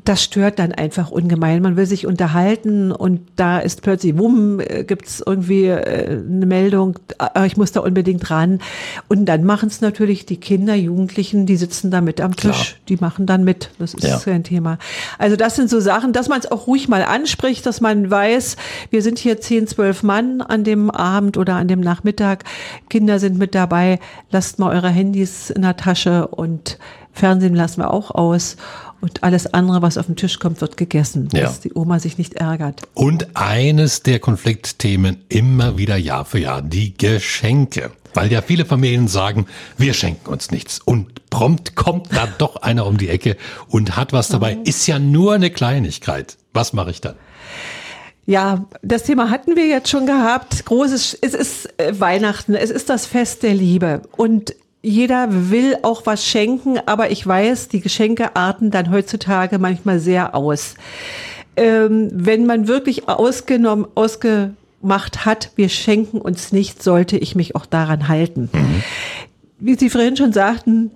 das 0.03 0.23
stört 0.23 0.59
dann 0.59 0.71
einfach 0.71 1.11
ungemein. 1.11 1.61
Man 1.61 1.77
will 1.77 1.85
sich 1.85 2.05
unterhalten 2.05 2.91
und 2.91 3.21
da 3.35 3.59
ist 3.59 3.81
plötzlich, 3.81 4.17
wumm, 4.17 4.59
äh, 4.59 4.83
gibt's 4.83 5.23
irgendwie 5.25 5.65
äh, 5.65 6.19
eine 6.19 6.45
Meldung, 6.45 6.99
ah, 7.17 7.45
ich 7.45 7.57
muss 7.57 7.71
da 7.71 7.81
unbedingt 7.81 8.29
ran. 8.29 8.59
Und 9.07 9.25
dann 9.25 9.43
machen 9.43 9.67
es 9.69 9.81
natürlich 9.81 10.25
die 10.25 10.37
Kinder, 10.37 10.75
Jugendlichen, 10.75 11.45
die 11.45 11.57
sitzen 11.57 11.91
da 11.91 12.01
mit 12.01 12.21
am 12.21 12.35
Tisch, 12.35 12.75
Klar. 12.75 12.81
die 12.89 12.97
machen 12.97 13.25
dann 13.25 13.43
mit. 13.43 13.69
Das 13.79 13.93
ist 13.93 14.03
ja. 14.03 14.19
kein 14.19 14.43
Thema. 14.43 14.77
Also 15.17 15.35
das 15.35 15.55
sind 15.55 15.69
so 15.69 15.79
Sachen, 15.79 16.13
dass 16.13 16.29
man 16.29 16.39
es 16.39 16.51
auch 16.51 16.67
ruhig 16.67 16.87
mal 16.87 17.03
anspricht, 17.03 17.65
dass 17.65 17.81
man 17.81 18.09
weiß, 18.09 18.57
wir 18.89 19.01
sind 19.01 19.19
hier 19.19 19.39
zehn, 19.39 19.67
zwölf 19.67 20.03
Mann 20.03 20.41
an 20.41 20.63
dem 20.63 20.91
Abend 20.91 21.37
oder 21.37 21.55
an 21.55 21.67
dem 21.67 21.79
Nachmittag. 21.79 22.43
Kinder 22.89 23.19
sind 23.19 23.37
mit 23.37 23.55
dabei. 23.55 23.99
Lasst 24.31 24.59
mal 24.59 24.73
eure 24.73 24.89
Handys 24.89 25.49
in 25.49 25.61
der 25.61 25.77
Tasche 25.77 26.27
und 26.27 26.77
Fernsehen 27.17 27.55
lassen 27.55 27.81
wir 27.81 27.91
auch 27.91 28.11
aus. 28.11 28.57
Und 28.99 29.23
alles 29.23 29.53
andere, 29.53 29.81
was 29.81 29.97
auf 29.97 30.07
den 30.07 30.15
Tisch 30.15 30.39
kommt, 30.39 30.61
wird 30.61 30.75
gegessen, 30.75 31.29
ja. 31.31 31.41
dass 31.41 31.59
die 31.59 31.73
Oma 31.73 31.99
sich 31.99 32.17
nicht 32.17 32.33
ärgert. 32.33 32.81
Und 32.93 33.35
eines 33.35 34.01
der 34.01 34.19
Konfliktthemen 34.19 35.17
immer 35.29 35.77
wieder 35.77 35.97
Jahr 35.97 36.25
für 36.25 36.39
Jahr, 36.39 36.61
die 36.61 36.97
Geschenke. 36.97 37.91
Weil 38.13 38.31
ja 38.31 38.41
viele 38.41 38.65
Familien 38.65 39.07
sagen, 39.07 39.45
wir 39.77 39.93
schenken 39.93 40.29
uns 40.29 40.49
nichts. 40.49 40.79
Und 40.79 41.29
prompt 41.29 41.75
kommt 41.75 42.15
da 42.15 42.27
doch 42.37 42.55
einer 42.57 42.87
um 42.87 42.97
die 42.97 43.09
Ecke 43.09 43.37
und 43.67 43.95
hat 43.95 44.13
was 44.13 44.29
dabei. 44.29 44.55
Mhm. 44.55 44.63
Ist 44.63 44.87
ja 44.87 44.97
nur 44.97 45.35
eine 45.35 45.51
Kleinigkeit. 45.51 46.37
Was 46.53 46.73
mache 46.73 46.89
ich 46.89 47.01
dann? 47.01 47.15
Ja, 48.25 48.65
das 48.81 49.03
Thema 49.03 49.29
hatten 49.29 49.55
wir 49.55 49.67
jetzt 49.67 49.89
schon 49.89 50.05
gehabt. 50.05 50.65
Großes, 50.65 51.17
es 51.21 51.33
ist 51.33 51.79
äh, 51.79 51.97
Weihnachten, 51.99 52.55
es 52.55 52.71
ist 52.71 52.89
das 52.89 53.05
Fest 53.05 53.43
der 53.43 53.53
Liebe. 53.53 54.01
Und 54.17 54.53
jeder 54.87 55.51
will 55.51 55.77
auch 55.83 56.05
was 56.05 56.25
schenken, 56.25 56.79
aber 56.85 57.11
ich 57.11 57.25
weiß, 57.25 57.67
die 57.67 57.81
Geschenke 57.81 58.35
arten 58.35 58.71
dann 58.71 58.91
heutzutage 58.91 59.59
manchmal 59.59 59.99
sehr 59.99 60.33
aus. 60.33 60.75
Ähm, 61.55 62.09
wenn 62.13 62.45
man 62.45 62.67
wirklich 62.67 63.09
ausgenommen, 63.09 63.87
ausgemacht 63.95 65.25
hat, 65.25 65.51
wir 65.55 65.69
schenken 65.69 66.19
uns 66.19 66.51
nicht, 66.51 66.81
sollte 66.81 67.17
ich 67.17 67.35
mich 67.35 67.55
auch 67.55 67.65
daran 67.65 68.07
halten. 68.07 68.49
Mhm. 68.53 68.83
Wie 69.59 69.75
Sie 69.75 69.89
vorhin 69.89 70.15
schon 70.15 70.33
sagten, 70.33 70.91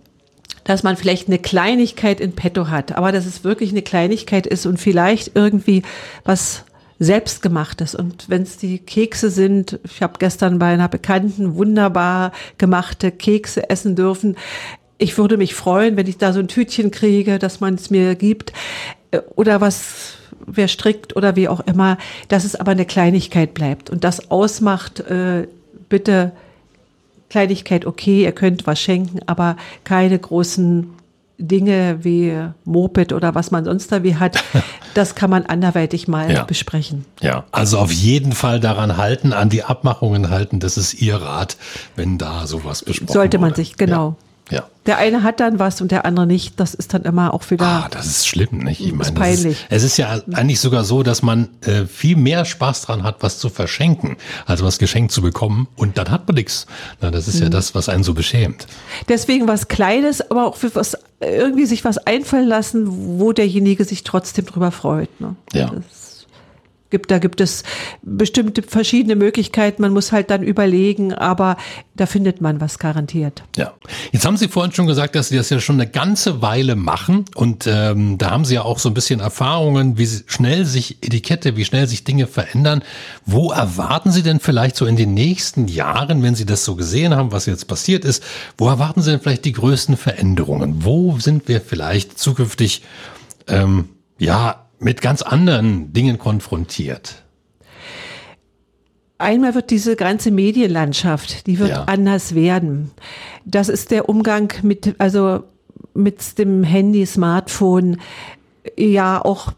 dass 0.64 0.84
man 0.84 0.96
vielleicht 0.96 1.28
eine 1.28 1.40
Kleinigkeit 1.40 2.20
in 2.20 2.34
petto 2.34 2.68
hat, 2.70 2.96
aber 2.96 3.12
dass 3.12 3.26
es 3.26 3.44
wirklich 3.44 3.72
eine 3.72 3.82
Kleinigkeit 3.82 4.46
ist 4.46 4.66
und 4.66 4.80
vielleicht 4.80 5.32
irgendwie 5.36 5.82
was 6.24 6.64
selbstgemachtes. 7.02 7.96
Und 7.96 8.30
wenn 8.30 8.44
es 8.44 8.58
die 8.58 8.78
Kekse 8.78 9.32
sind, 9.32 9.80
ich 9.84 10.04
habe 10.04 10.14
gestern 10.20 10.60
bei 10.60 10.68
einer 10.68 10.88
Bekannten 10.88 11.56
wunderbar 11.56 12.32
gemachte 12.60 13.12
Kekse 13.12 13.72
essen 13.72 13.96
dürfen. 13.96 14.38
Ich 15.00 15.18
würde 15.18 15.38
mich 15.38 15.56
freuen, 15.56 15.98
wenn 15.98 16.06
ich 16.06 16.20
da 16.20 16.32
so 16.32 16.40
ein 16.40 16.48
Tütchen 16.48 16.92
kriege, 16.92 17.40
dass 17.40 17.60
man 17.60 17.74
es 17.74 17.90
mir 17.90 18.14
gibt. 18.14 18.54
Äh, 19.10 19.22
oder 19.36 19.62
was 19.62 20.14
wer 20.46 20.68
strickt 20.68 21.16
oder 21.16 21.36
wie 21.36 21.48
auch 21.48 21.62
immer, 21.62 21.98
dass 22.28 22.46
es 22.46 22.56
aber 22.56 22.72
eine 22.72 22.86
Kleinigkeit 22.86 23.56
bleibt. 23.56 23.90
Und 23.90 24.04
das 24.04 24.30
ausmacht, 24.30 25.00
äh, 25.00 25.48
bitte 25.90 26.32
Kleinigkeit 27.30 27.86
okay, 27.86 28.24
ihr 28.24 28.32
könnt 28.32 28.68
was 28.68 28.80
schenken, 28.80 29.22
aber 29.26 29.58
keine 29.84 30.20
großen 30.20 30.94
Dinge 31.42 32.00
wie 32.02 32.38
Moped 32.64 33.14
oder 33.14 33.36
was 33.36 33.52
man 33.52 33.66
sonst 33.66 33.92
da 33.92 34.04
wie 34.04 34.16
hat, 34.16 34.44
das 34.94 35.16
kann 35.16 35.30
man 35.30 35.46
anderweitig 35.46 36.08
mal 36.08 36.32
ja. 36.32 36.44
besprechen. 36.44 37.06
Ja, 37.22 37.46
also 37.52 37.80
auf 37.80 37.92
jeden 37.92 38.34
Fall 38.34 38.60
daran 38.60 38.98
halten, 38.98 39.34
an 39.34 39.50
die 39.50 39.64
Abmachungen 39.64 40.30
halten, 40.30 40.60
das 40.60 40.78
ist 40.78 40.94
Ihr 40.94 41.16
Rat, 41.16 41.58
wenn 41.96 42.18
da 42.18 42.48
sowas 42.48 42.84
besprochen 42.84 43.14
Sollte 43.14 43.38
man 43.38 43.52
wurde. 43.52 43.56
sich, 43.58 43.76
genau. 43.78 44.10
Ja. 44.10 44.16
Ja. 44.52 44.68
Der 44.86 44.98
eine 44.98 45.24
hat 45.24 45.40
dann 45.40 45.60
was 45.60 45.80
und 45.80 45.92
der 45.92 46.06
andere 46.06 46.28
nicht. 46.28 46.60
Das 46.60 46.74
ist 46.74 46.94
dann 46.94 47.04
immer 47.04 47.34
auch 47.34 47.50
wieder. 47.50 47.66
Ah, 47.66 47.88
das 47.90 48.08
ist 48.08 48.28
schlimm, 48.28 48.58
nicht? 48.60 48.82
Ich 48.82 48.92
meine, 48.92 49.04
ist 49.04 49.16
peinlich. 49.16 49.52
Ist, 49.52 49.66
es 49.70 49.84
ist 49.84 49.98
ja 49.98 50.22
eigentlich 50.34 50.60
sogar 50.60 50.84
so, 50.84 51.04
dass 51.04 51.22
man 51.22 51.50
äh, 51.62 51.86
viel 51.86 52.16
mehr 52.16 52.46
Spaß 52.46 52.82
dran 52.82 53.04
hat, 53.04 53.18
was 53.22 53.38
zu 53.40 53.50
verschenken, 53.50 54.18
als 54.46 54.64
was 54.64 54.80
geschenkt 54.80 55.12
zu 55.12 55.22
bekommen. 55.22 55.68
Und 55.76 55.98
dann 55.98 56.10
hat 56.10 56.28
man 56.28 56.36
nichts. 56.36 56.66
Na, 57.00 57.12
das 57.12 57.28
ist 57.28 57.38
mhm. 57.38 57.44
ja 57.44 57.50
das, 57.50 57.76
was 57.76 57.90
einen 57.90 58.04
so 58.04 58.14
beschämt. 58.14 58.68
Deswegen 59.08 59.48
was 59.48 59.68
Kleines, 59.68 60.30
aber 60.32 60.48
auch 60.48 60.56
für 60.56 60.74
was 60.76 60.98
irgendwie 61.20 61.66
sich 61.66 61.86
was 61.86 62.00
einfallen 62.00 62.48
lassen, 62.48 63.20
wo 63.20 63.32
derjenige 63.32 63.86
sich 63.86 64.04
trotzdem 64.04 64.46
drüber 64.46 64.72
freut. 64.72 65.22
Ne? 65.22 65.36
Ja. 65.54 65.68
Das 65.68 66.01
gibt, 66.92 67.10
da 67.10 67.18
gibt 67.18 67.42
es 67.42 67.64
bestimmte 68.04 68.62
verschiedene 68.62 69.16
Möglichkeiten. 69.16 69.82
Man 69.82 69.94
muss 69.94 70.12
halt 70.12 70.30
dann 70.30 70.44
überlegen, 70.44 71.14
aber 71.14 71.58
da 71.96 72.06
findet 72.06 72.42
man 72.42 72.62
was 72.62 72.80
garantiert. 72.80 73.44
Ja. 73.56 73.74
Jetzt 74.12 74.26
haben 74.26 74.38
Sie 74.38 74.48
vorhin 74.48 74.72
schon 74.74 74.88
gesagt, 74.88 75.16
dass 75.16 75.30
Sie 75.30 75.38
das 75.38 75.50
ja 75.50 75.60
schon 75.60 75.80
eine 75.80 75.90
ganze 75.90 76.42
Weile 76.42 76.76
machen 76.76 77.26
und 77.36 77.68
ähm, 77.68 78.18
da 78.18 78.32
haben 78.32 78.46
Sie 78.46 78.56
ja 78.56 78.62
auch 78.64 78.80
so 78.80 78.90
ein 78.90 78.94
bisschen 78.94 79.20
Erfahrungen, 79.20 79.98
wie 79.98 80.08
schnell 80.28 80.66
sich 80.66 80.98
Etikette, 81.02 81.56
wie 81.56 81.66
schnell 81.66 81.88
sich 81.88 82.04
Dinge 82.04 82.28
verändern. 82.28 82.84
Wo 83.26 83.52
erwarten 83.52 84.12
Sie 84.12 84.24
denn 84.24 84.40
vielleicht 84.40 84.76
so 84.76 84.86
in 84.86 84.96
den 84.96 85.14
nächsten 85.14 85.68
Jahren, 85.68 86.24
wenn 86.24 86.36
Sie 86.36 86.46
das 86.46 86.66
so 86.66 86.76
gesehen 86.76 87.16
haben, 87.16 87.32
was 87.32 87.46
jetzt 87.46 87.68
passiert 87.68 88.06
ist, 88.06 88.24
wo 88.58 88.68
erwarten 88.68 89.02
Sie 89.02 89.12
denn 89.12 89.22
vielleicht 89.22 89.46
die 89.46 89.54
größten 89.54 89.98
Veränderungen? 89.98 90.84
Wo 90.84 91.18
sind 91.20 91.48
wir 91.48 91.62
vielleicht 91.62 92.20
zukünftig 92.20 92.84
ähm, 93.48 93.90
ja 94.18 94.68
mit 94.82 95.02
ganz 95.02 95.22
anderen 95.22 95.94
Dingen 95.94 96.18
konfrontiert. 96.18 97.24
Einmal 99.18 99.54
wird 99.54 99.70
diese 99.70 99.96
ganze 99.96 100.32
Medienlandschaft, 100.32 101.46
die 101.46 101.60
wird 101.60 101.70
ja. 101.70 101.84
anders 101.84 102.34
werden. 102.34 102.92
Das 103.46 103.70
ist 103.70 103.92
der 103.92 104.10
Umgang 104.10 104.52
mit, 104.64 104.96
also 104.98 105.44
mit 105.94 106.40
dem 106.40 106.64
Handy, 106.64 107.06
Smartphone. 107.06 107.98
Ja 108.78 109.24
auch 109.24 109.54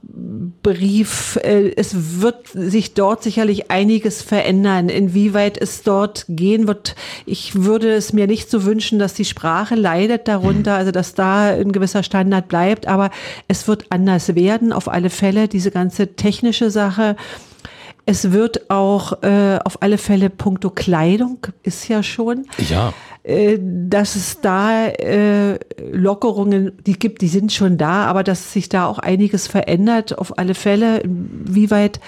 Brief. 0.64 1.38
Äh, 1.44 1.74
es 1.76 2.22
wird 2.22 2.48
sich 2.54 2.94
dort 2.94 3.24
sicherlich 3.24 3.70
einiges 3.70 4.22
verändern. 4.22 4.90
Inwieweit 4.90 5.58
es 5.58 5.84
dort 5.84 6.26
gehen 6.30 6.68
wird, 6.68 6.96
ich 7.26 7.56
würde 7.64 7.94
es 7.94 8.14
mir 8.14 8.28
nicht 8.28 8.50
so 8.50 8.64
wünschen, 8.64 9.00
dass 9.00 9.14
die 9.14 9.26
Sprache 9.26 9.76
leidet 9.76 10.28
darunter, 10.28 10.76
also 10.76 10.92
dass 10.92 11.14
da 11.16 11.50
ein 11.50 11.72
gewisser 11.72 12.04
Standard 12.04 12.48
bleibt, 12.48 12.88
aber 12.88 13.10
es 13.48 13.68
wird 13.68 13.88
anders 13.90 14.36
werden, 14.36 14.72
auf 14.72 14.88
alle 14.88 15.10
Fälle, 15.10 15.48
diese 15.48 15.72
ganze 15.72 16.16
technische 16.16 16.72
Sache. 16.72 17.16
Es 18.06 18.32
wird 18.32 18.70
auch 18.70 19.24
äh, 19.24 19.60
auf 19.64 19.82
alle 19.82 19.98
Fälle 19.98 20.30
puncto 20.30 20.70
Kleidung, 20.70 21.40
ist 21.64 21.88
ja 21.88 22.04
schon. 22.04 22.46
Ja. 22.70 22.94
Äh, 23.24 23.58
dass 23.62 24.18
es 24.18 24.42
da 24.42 24.88
äh, 24.88 25.58
Lockerungen, 25.92 26.74
die 26.86 27.00
gibt, 27.00 27.22
die 27.22 27.30
sind 27.30 27.54
schon 27.54 27.78
da, 27.78 28.06
aber 28.06 28.24
dass 28.24 28.52
sich 28.52 28.68
da 28.68 28.86
auch 28.86 29.00
einiges 29.00 29.48
verändert, 29.48 30.18
auf 30.18 30.38
alle 30.38 30.56
Fälle. 30.56 31.02
Wie 31.06 31.72
weit 31.72 32.02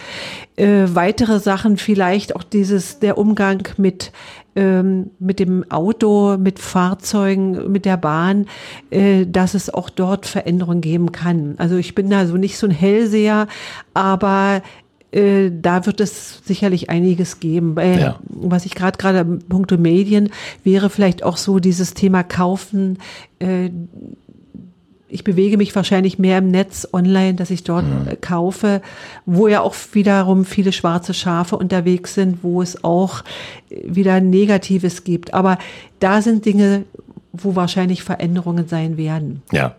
äh, 0.58 0.84
weitere 0.88 1.39
Sachen 1.39 1.78
vielleicht 1.78 2.36
auch 2.36 2.43
dieses, 2.43 2.99
der 2.99 3.17
Umgang 3.17 3.67
mit 3.78 4.12
ähm, 4.58 5.12
mit 5.19 5.39
dem 5.39 5.69
Auto, 5.69 6.38
mit 6.38 6.60
Fahrzeugen, 6.60 7.71
mit 7.71 7.84
der 7.84 7.97
Bahn, 7.97 8.47
äh, 8.89 9.25
dass 9.25 9.54
es 9.54 9.69
auch 9.69 9.89
dort 9.89 10.25
Veränderungen 10.25 10.80
geben 10.80 11.12
kann. 11.12 11.56
Also 11.58 11.75
ich 11.75 11.93
bin 11.93 12.10
da 12.10 12.25
so 12.25 12.38
nicht 12.38 12.58
so 12.58 12.67
ein 12.67 12.71
Hellseher, 12.71 13.47
aber 13.93 14.62
äh, 15.12 15.52
da 15.52 15.86
wird 15.86 16.02
es 16.02 16.41
sicherlich 16.46 16.89
einiges 16.89 17.39
geben. 17.39 17.78
Äh, 17.78 18.00
ja. 18.00 18.20
Was 18.28 18.65
ich 18.65 18.76
gerade 18.76 18.98
gerade 18.98 19.26
punkto 19.26 19.78
Medien 19.78 20.30
wäre 20.63 20.89
vielleicht 20.89 21.24
auch 21.24 21.38
so 21.38 21.60
dieses 21.60 21.94
Thema 21.94 22.24
Kaufen. 22.24 23.00
Äh, 23.39 23.70
ich 25.08 25.24
bewege 25.24 25.58
mich 25.58 25.74
wahrscheinlich 25.76 26.20
mehr 26.20 26.39
im 26.39 26.52
Netz 26.52 26.88
online, 26.91 27.36
dass 27.36 27.50
ich 27.50 27.63
dort 27.63 27.86
mhm. 27.86 28.20
kaufe, 28.20 28.82
wo 29.26 29.48
ja 29.48 29.62
auch 29.62 29.76
wiederum 29.94 30.44
viele 30.44 30.74
schwarze 30.74 31.13
Schafe 31.13 31.58
unterwegs 31.58 32.15
sind, 32.15 32.44
wo 32.44 32.62
es 32.62 32.84
auch 32.84 33.24
wieder 33.70 34.20
Negatives 34.20 35.04
gibt. 35.04 35.34
Aber 35.34 35.58
da 36.00 36.22
sind 36.22 36.46
Dinge, 36.46 36.84
wo 37.32 37.56
wahrscheinlich 37.56 38.04
Veränderungen 38.04 38.68
sein 38.68 38.98
werden. 38.98 39.41
Ja. 39.52 39.76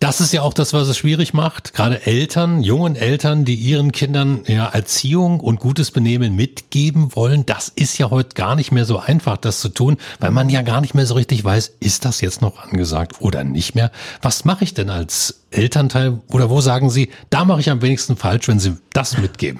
Das 0.00 0.20
ist 0.20 0.32
ja 0.32 0.42
auch 0.42 0.54
das, 0.54 0.72
was 0.72 0.86
es 0.86 0.96
schwierig 0.96 1.34
macht. 1.34 1.74
Gerade 1.74 2.06
Eltern, 2.06 2.62
jungen 2.62 2.94
Eltern, 2.94 3.44
die 3.44 3.56
ihren 3.56 3.90
Kindern 3.90 4.42
ja 4.46 4.66
Erziehung 4.68 5.40
und 5.40 5.58
gutes 5.58 5.90
Benehmen 5.90 6.36
mitgeben 6.36 7.16
wollen. 7.16 7.44
Das 7.46 7.72
ist 7.74 7.98
ja 7.98 8.08
heute 8.10 8.34
gar 8.34 8.54
nicht 8.54 8.70
mehr 8.70 8.84
so 8.84 9.00
einfach, 9.00 9.38
das 9.38 9.60
zu 9.60 9.70
tun, 9.70 9.96
weil 10.20 10.30
man 10.30 10.50
ja 10.50 10.62
gar 10.62 10.80
nicht 10.80 10.94
mehr 10.94 11.04
so 11.04 11.14
richtig 11.14 11.44
weiß, 11.44 11.72
ist 11.80 12.04
das 12.04 12.20
jetzt 12.20 12.42
noch 12.42 12.62
angesagt 12.62 13.16
oder 13.20 13.42
nicht 13.42 13.74
mehr? 13.74 13.90
Was 14.22 14.44
mache 14.44 14.62
ich 14.62 14.72
denn 14.72 14.88
als 14.88 15.40
Elternteil? 15.50 16.20
Oder 16.28 16.48
wo 16.48 16.60
sagen 16.60 16.90
Sie, 16.90 17.10
da 17.30 17.44
mache 17.44 17.60
ich 17.60 17.68
am 17.68 17.82
wenigsten 17.82 18.16
falsch, 18.16 18.46
wenn 18.46 18.60
Sie 18.60 18.76
das 18.92 19.18
mitgeben? 19.18 19.58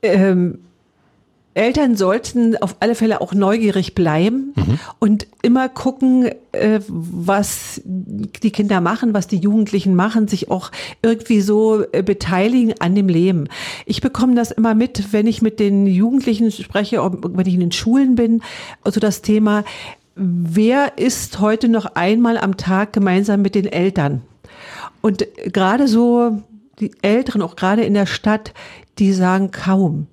Ähm 0.00 0.60
Eltern 1.58 1.96
sollten 1.96 2.56
auf 2.56 2.76
alle 2.78 2.94
Fälle 2.94 3.20
auch 3.20 3.34
neugierig 3.34 3.96
bleiben 3.96 4.52
mhm. 4.54 4.78
und 5.00 5.26
immer 5.42 5.68
gucken, 5.68 6.30
äh, 6.52 6.80
was 6.86 7.80
die 7.84 8.52
Kinder 8.52 8.80
machen, 8.80 9.12
was 9.12 9.26
die 9.26 9.38
Jugendlichen 9.38 9.96
machen, 9.96 10.28
sich 10.28 10.52
auch 10.52 10.70
irgendwie 11.02 11.40
so 11.40 11.84
äh, 11.90 12.04
beteiligen 12.04 12.74
an 12.80 12.94
dem 12.94 13.08
Leben. 13.08 13.48
Ich 13.86 14.00
bekomme 14.00 14.36
das 14.36 14.52
immer 14.52 14.76
mit, 14.76 15.12
wenn 15.12 15.26
ich 15.26 15.42
mit 15.42 15.58
den 15.58 15.88
Jugendlichen 15.88 16.52
spreche, 16.52 17.02
wenn 17.02 17.46
ich 17.46 17.54
in 17.54 17.60
den 17.60 17.72
Schulen 17.72 18.14
bin, 18.14 18.40
also 18.84 19.00
das 19.00 19.20
Thema, 19.22 19.64
wer 20.14 20.96
ist 20.96 21.40
heute 21.40 21.68
noch 21.68 21.86
einmal 21.96 22.38
am 22.38 22.56
Tag 22.56 22.92
gemeinsam 22.92 23.42
mit 23.42 23.56
den 23.56 23.66
Eltern? 23.66 24.22
Und 25.00 25.26
gerade 25.52 25.88
so 25.88 26.40
die 26.78 26.92
Älteren, 27.02 27.42
auch 27.42 27.56
gerade 27.56 27.82
in 27.82 27.94
der 27.94 28.06
Stadt, 28.06 28.54
die 29.00 29.12
sagen 29.12 29.50
kaum. 29.50 30.06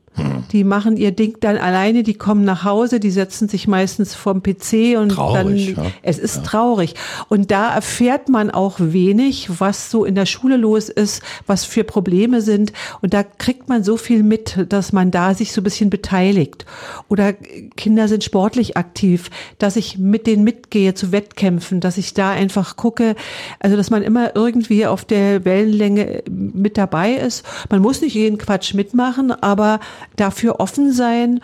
Die 0.51 0.63
machen 0.63 0.97
ihr 0.97 1.12
Ding 1.12 1.38
dann 1.39 1.58
alleine, 1.58 2.04
die 2.04 2.13
kommen 2.13 2.45
nach 2.45 2.63
Hause, 2.63 2.99
die 2.99 3.12
setzen 3.12 3.49
sich 3.49 3.67
meistens 3.67 4.15
vorm 4.15 4.41
PC 4.41 4.97
und 4.97 5.10
traurig, 5.10 5.75
dann, 5.75 5.86
ja. 5.86 5.91
es 6.01 6.19
ist 6.19 6.38
ja. 6.38 6.41
traurig. 6.43 6.95
Und 7.28 7.51
da 7.51 7.73
erfährt 7.73 8.30
man 8.30 8.51
auch 8.51 8.75
wenig, 8.80 9.60
was 9.60 9.91
so 9.91 10.06
in 10.06 10.15
der 10.15 10.25
Schule 10.25 10.58
los 10.58 10.89
ist, 10.89 11.21
was 11.47 11.65
für 11.65 11.84
Probleme 11.84 12.41
sind. 12.41 12.71
Und 13.01 13.13
da 13.13 13.23
kriegt 13.23 13.67
man 13.67 13.84
so 13.84 13.97
viel 13.97 14.23
mit, 14.23 14.65
dass 14.69 14.93
man 14.93 15.12
da 15.12 15.34
sich 15.34 15.51
so 15.51 15.62
ein 15.62 15.63
bisschen 15.65 15.89
beteiligt. 15.89 16.65
Oder 17.10 17.34
Kinder 17.34 18.08
sind 18.08 18.23
sportlich 18.23 18.78
aktiv, 18.78 19.30
dass 19.58 19.75
ich 19.75 19.97
mit 19.97 20.28
denen 20.28 20.43
mitgehe 20.43 20.93
zu 20.93 21.12
Wettkämpfen, 21.12 21.80
dass 21.80 21.97
ich 21.97 22.13
da 22.13 22.32
einfach 22.32 22.78
gucke, 22.78 23.15
also 23.60 23.75
dass 23.75 23.89
man 23.89 24.04
immer 24.04 24.36
irgendwie 24.36 24.86
auf 24.86 25.06
der 25.06 25.45
Wellenlänge 25.45 26.23
mit 26.30 26.78
dabei 26.78 27.13
ist. 27.13 27.45
Man 27.69 27.82
muss 27.82 28.01
nicht 28.01 28.13
jeden 28.13 28.38
Quatsch 28.38 28.73
mitmachen, 28.73 29.32
aber 29.32 29.80
dafür 30.15 30.60
offen 30.60 30.91
sein 30.91 31.41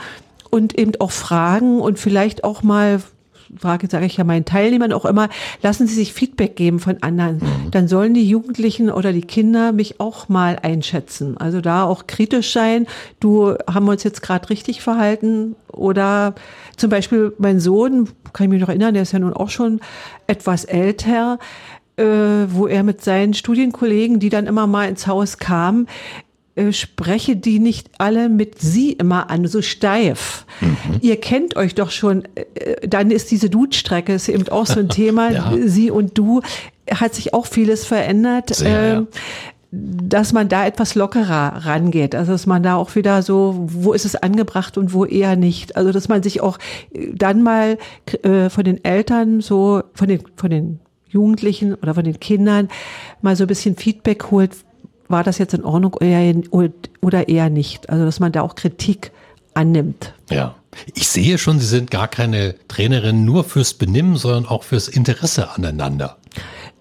und 0.49 0.77
eben 0.77 0.93
auch 0.99 1.11
fragen 1.11 1.79
und 1.79 1.99
vielleicht 1.99 2.43
auch 2.43 2.63
mal 2.63 3.01
Frage 3.59 3.87
sage 3.87 4.05
ich 4.05 4.17
ja 4.17 4.23
meinen 4.23 4.45
Teilnehmern 4.45 4.93
auch 4.93 5.05
immer, 5.05 5.29
lassen 5.61 5.87
Sie 5.87 5.95
sich 5.95 6.13
Feedback 6.13 6.55
geben 6.55 6.79
von 6.79 7.01
anderen. 7.01 7.37
Mhm. 7.37 7.71
Dann 7.71 7.87
sollen 7.87 8.13
die 8.13 8.27
Jugendlichen 8.27 8.89
oder 8.89 9.11
die 9.13 9.21
Kinder 9.21 9.71
mich 9.71 9.99
auch 9.99 10.29
mal 10.29 10.57
einschätzen. 10.61 11.37
Also 11.37 11.61
da 11.61 11.83
auch 11.83 12.07
kritisch 12.07 12.53
sein. 12.53 12.87
Du 13.19 13.55
haben 13.71 13.85
wir 13.85 13.91
uns 13.91 14.03
jetzt 14.03 14.21
gerade 14.21 14.49
richtig 14.49 14.81
verhalten 14.81 15.55
oder 15.71 16.35
zum 16.77 16.89
Beispiel 16.89 17.33
mein 17.37 17.59
Sohn, 17.59 18.09
kann 18.33 18.45
ich 18.45 18.51
mich 18.51 18.61
noch 18.61 18.69
erinnern, 18.69 18.93
der 18.93 19.03
ist 19.03 19.11
ja 19.11 19.19
nun 19.19 19.33
auch 19.33 19.49
schon 19.49 19.81
etwas 20.27 20.63
älter, 20.63 21.37
äh, 21.97 22.05
wo 22.47 22.67
er 22.67 22.83
mit 22.83 23.03
seinen 23.03 23.33
Studienkollegen, 23.33 24.19
die 24.19 24.29
dann 24.29 24.47
immer 24.47 24.65
mal 24.67 24.87
ins 24.87 25.07
Haus 25.07 25.37
kamen, 25.37 25.87
äh, 26.61 26.73
spreche 26.73 27.35
die 27.35 27.59
nicht 27.59 27.89
alle 27.97 28.29
mit 28.29 28.59
sie 28.59 28.93
immer 28.93 29.29
an, 29.29 29.47
so 29.47 29.61
steif. 29.61 30.45
Mhm. 30.59 30.99
Ihr 31.01 31.19
kennt 31.19 31.55
euch 31.55 31.75
doch 31.75 31.91
schon, 31.91 32.25
äh, 32.35 32.87
dann 32.87 33.11
ist 33.11 33.31
diese 33.31 33.49
Dude-Strecke 33.49 34.13
ist 34.13 34.29
eben 34.29 34.47
auch 34.49 34.65
so 34.65 34.79
ein 34.79 34.89
Thema, 35.01 35.31
ja. 35.31 35.53
sie 35.65 35.91
und 35.91 36.17
du, 36.17 36.41
hat 36.89 37.15
sich 37.15 37.33
auch 37.33 37.45
vieles 37.45 37.85
verändert. 37.85 38.53
Sehr, 38.53 38.81
äh, 38.81 38.93
ja 38.93 39.07
dass 39.73 40.33
man 40.33 40.49
da 40.49 40.65
etwas 40.65 40.95
lockerer 40.95 41.65
rangeht. 41.65 42.13
Also 42.13 42.33
dass 42.33 42.45
man 42.45 42.61
da 42.61 42.75
auch 42.75 42.93
wieder 42.95 43.21
so, 43.21 43.55
wo 43.57 43.93
ist 43.93 44.03
es 44.03 44.17
angebracht 44.17 44.77
und 44.77 44.93
wo 44.93 45.05
eher 45.05 45.37
nicht. 45.37 45.77
Also 45.77 45.93
dass 45.93 46.09
man 46.09 46.21
sich 46.23 46.41
auch 46.41 46.57
dann 47.13 47.41
mal 47.41 47.77
äh, 48.23 48.49
von 48.49 48.65
den 48.65 48.83
Eltern 48.83 49.39
so, 49.39 49.81
von 49.93 50.09
den, 50.09 50.23
von 50.35 50.49
den 50.49 50.79
Jugendlichen 51.07 51.75
oder 51.75 51.93
von 51.93 52.03
den 52.03 52.19
Kindern 52.19 52.67
mal 53.21 53.37
so 53.37 53.45
ein 53.45 53.47
bisschen 53.47 53.77
Feedback 53.77 54.29
holt, 54.29 54.57
war 55.11 55.23
das 55.23 55.37
jetzt 55.37 55.53
in 55.53 55.63
Ordnung 55.63 55.95
oder 57.01 57.29
eher 57.29 57.49
nicht? 57.49 57.89
Also, 57.89 58.05
dass 58.05 58.19
man 58.19 58.31
da 58.31 58.41
auch 58.41 58.55
Kritik 58.55 59.11
annimmt. 59.53 60.13
Ja. 60.29 60.55
Ich 60.93 61.09
sehe 61.09 61.37
schon, 61.37 61.59
Sie 61.59 61.65
sind 61.65 61.91
gar 61.91 62.07
keine 62.07 62.55
Trainerin 62.67 63.25
nur 63.25 63.43
fürs 63.43 63.73
Benimm, 63.73 64.15
sondern 64.15 64.45
auch 64.45 64.63
fürs 64.63 64.87
Interesse 64.87 65.51
aneinander. 65.51 66.17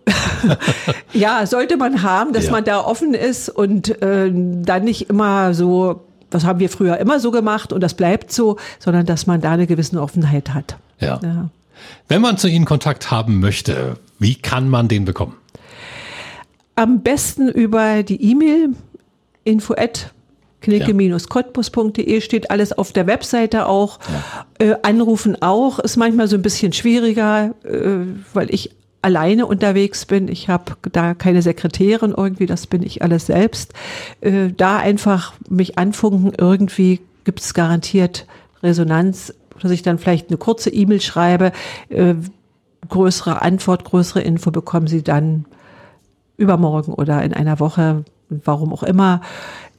ja, 1.13 1.45
sollte 1.47 1.77
man 1.77 2.03
haben, 2.03 2.33
dass 2.33 2.47
ja. 2.47 2.53
man 2.53 2.65
da 2.65 2.81
offen 2.81 3.15
ist 3.15 3.49
und 3.49 4.01
äh, 4.03 4.31
dann 4.33 4.85
nicht 4.85 5.11
immer 5.11 5.55
so, 5.55 6.05
was 6.31 6.45
haben 6.45 6.61
wir 6.61 6.71
früher 6.71 6.99
immer 6.99 7.21
so 7.21 7.31
gemacht 7.31 7.73
und 7.73 7.81
das 7.81 7.95
bleibt 7.95 8.33
so, 8.33 8.57
sondern 8.79 9.07
dass 9.07 9.27
man 9.27 9.41
da 9.41 9.53
eine 9.53 9.67
gewisse 9.67 10.01
Offenheit 10.01 10.55
hat. 10.55 10.77
Ja. 11.01 11.21
ja. 11.23 11.51
Wenn 12.09 12.23
man 12.23 12.39
zu 12.39 12.49
Ihnen 12.49 12.65
Kontakt 12.65 13.11
haben 13.11 13.41
möchte, 13.41 13.97
wie 14.19 14.35
kann 14.35 14.69
man 14.69 14.89
den 14.89 15.05
bekommen? 15.05 15.35
Am 16.81 17.03
besten 17.03 17.51
über 17.51 18.03
die 18.03 18.31
E-Mail 18.31 18.71
info 19.45 19.75
at 19.75 20.15
knicke-cottbus.de 20.63 22.23
steht 22.23 22.51
alles 22.51 22.73
auf 22.73 22.95
der 22.95 23.07
Webseite 23.07 23.67
auch. 23.67 23.99
Ja. 24.59 24.67
Äh, 24.67 24.77
anrufen 24.81 25.43
auch, 25.43 25.79
ist 25.79 25.99
manchmal 25.99 26.27
so 26.27 26.37
ein 26.37 26.43
bisschen 26.43 26.73
schwieriger, 26.73 27.55
äh, 27.65 28.07
weil 28.33 28.49
ich 28.49 28.71
alleine 29.03 29.45
unterwegs 29.45 30.07
bin. 30.07 30.29
Ich 30.29 30.49
habe 30.49 30.73
da 30.91 31.13
keine 31.13 31.43
Sekretärin 31.43 32.15
irgendwie, 32.17 32.47
das 32.47 32.67
bin 32.67 32.83
ich 32.83 33.03
alles 33.03 33.27
selbst. 33.27 33.75
Äh, 34.23 34.49
da 34.57 34.79
einfach 34.79 35.35
mich 35.51 35.77
anfunken, 35.77 36.33
irgendwie 36.39 37.01
gibt 37.25 37.41
es 37.41 37.53
garantiert 37.53 38.27
Resonanz, 38.63 39.35
dass 39.61 39.71
ich 39.71 39.83
dann 39.83 39.99
vielleicht 39.99 40.31
eine 40.31 40.39
kurze 40.39 40.71
E-Mail 40.71 41.03
schreibe. 41.03 41.53
Äh, 41.91 42.15
größere 42.89 43.43
Antwort, 43.43 43.85
größere 43.85 44.23
Info 44.23 44.51
bekommen 44.51 44.87
Sie 44.87 45.03
dann 45.03 45.45
übermorgen 46.41 46.95
oder 46.95 47.23
in 47.23 47.35
einer 47.35 47.61
Woche, 47.61 48.05
warum 48.29 48.73
auch 48.73 48.83
immer. 48.83 49.21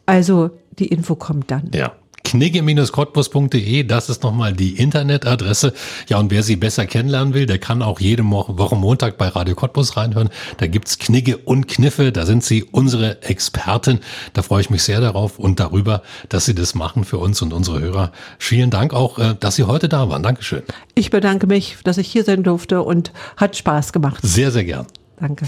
Also 0.05 0.51
die 0.77 0.87
Info 0.87 1.15
kommt 1.15 1.51
dann. 1.51 1.71
Ja. 1.73 1.91
Knigge-cottbus.de, 2.23 3.83
das 3.83 4.09
ist 4.09 4.23
nochmal 4.23 4.53
die 4.53 4.77
Internetadresse. 4.77 5.73
Ja, 6.07 6.19
und 6.19 6.31
wer 6.31 6.43
sie 6.43 6.55
besser 6.55 6.85
kennenlernen 6.85 7.33
will, 7.33 7.45
der 7.45 7.57
kann 7.57 7.81
auch 7.81 7.99
jede 7.99 8.23
Woche 8.23 8.75
Montag 8.75 9.17
bei 9.17 9.27
Radio 9.27 9.55
Cottbus 9.55 9.97
reinhören. 9.97 10.29
Da 10.57 10.67
gibt's 10.67 10.97
Knigge 10.99 11.37
und 11.37 11.67
Kniffe, 11.67 12.11
da 12.11 12.25
sind 12.25 12.43
sie 12.43 12.63
unsere 12.63 13.21
Experten. 13.23 13.99
Da 14.33 14.43
freue 14.43 14.61
ich 14.61 14.69
mich 14.69 14.83
sehr 14.83 15.01
darauf 15.01 15.39
und 15.39 15.59
darüber, 15.59 16.03
dass 16.29 16.45
sie 16.45 16.55
das 16.55 16.75
machen 16.75 17.03
für 17.03 17.17
uns 17.17 17.41
und 17.41 17.53
unsere 17.53 17.81
Hörer. 17.81 18.11
Vielen 18.37 18.69
Dank 18.69 18.93
auch, 18.93 19.17
äh, 19.17 19.35
dass 19.39 19.55
Sie 19.55 19.63
heute 19.63 19.89
da 19.89 20.07
waren. 20.07 20.23
Dankeschön. 20.23 20.61
Ich 20.95 21.09
bedanke 21.09 21.47
mich, 21.47 21.77
dass 21.83 21.97
ich 21.97 22.07
hier 22.07 22.23
sein 22.23 22.43
durfte 22.43 22.83
und 22.83 23.11
hat 23.35 23.57
Spaß 23.57 23.93
gemacht. 23.93 24.19
Sehr, 24.21 24.51
sehr 24.51 24.63
gern. 24.63 24.85
Danke. 25.19 25.47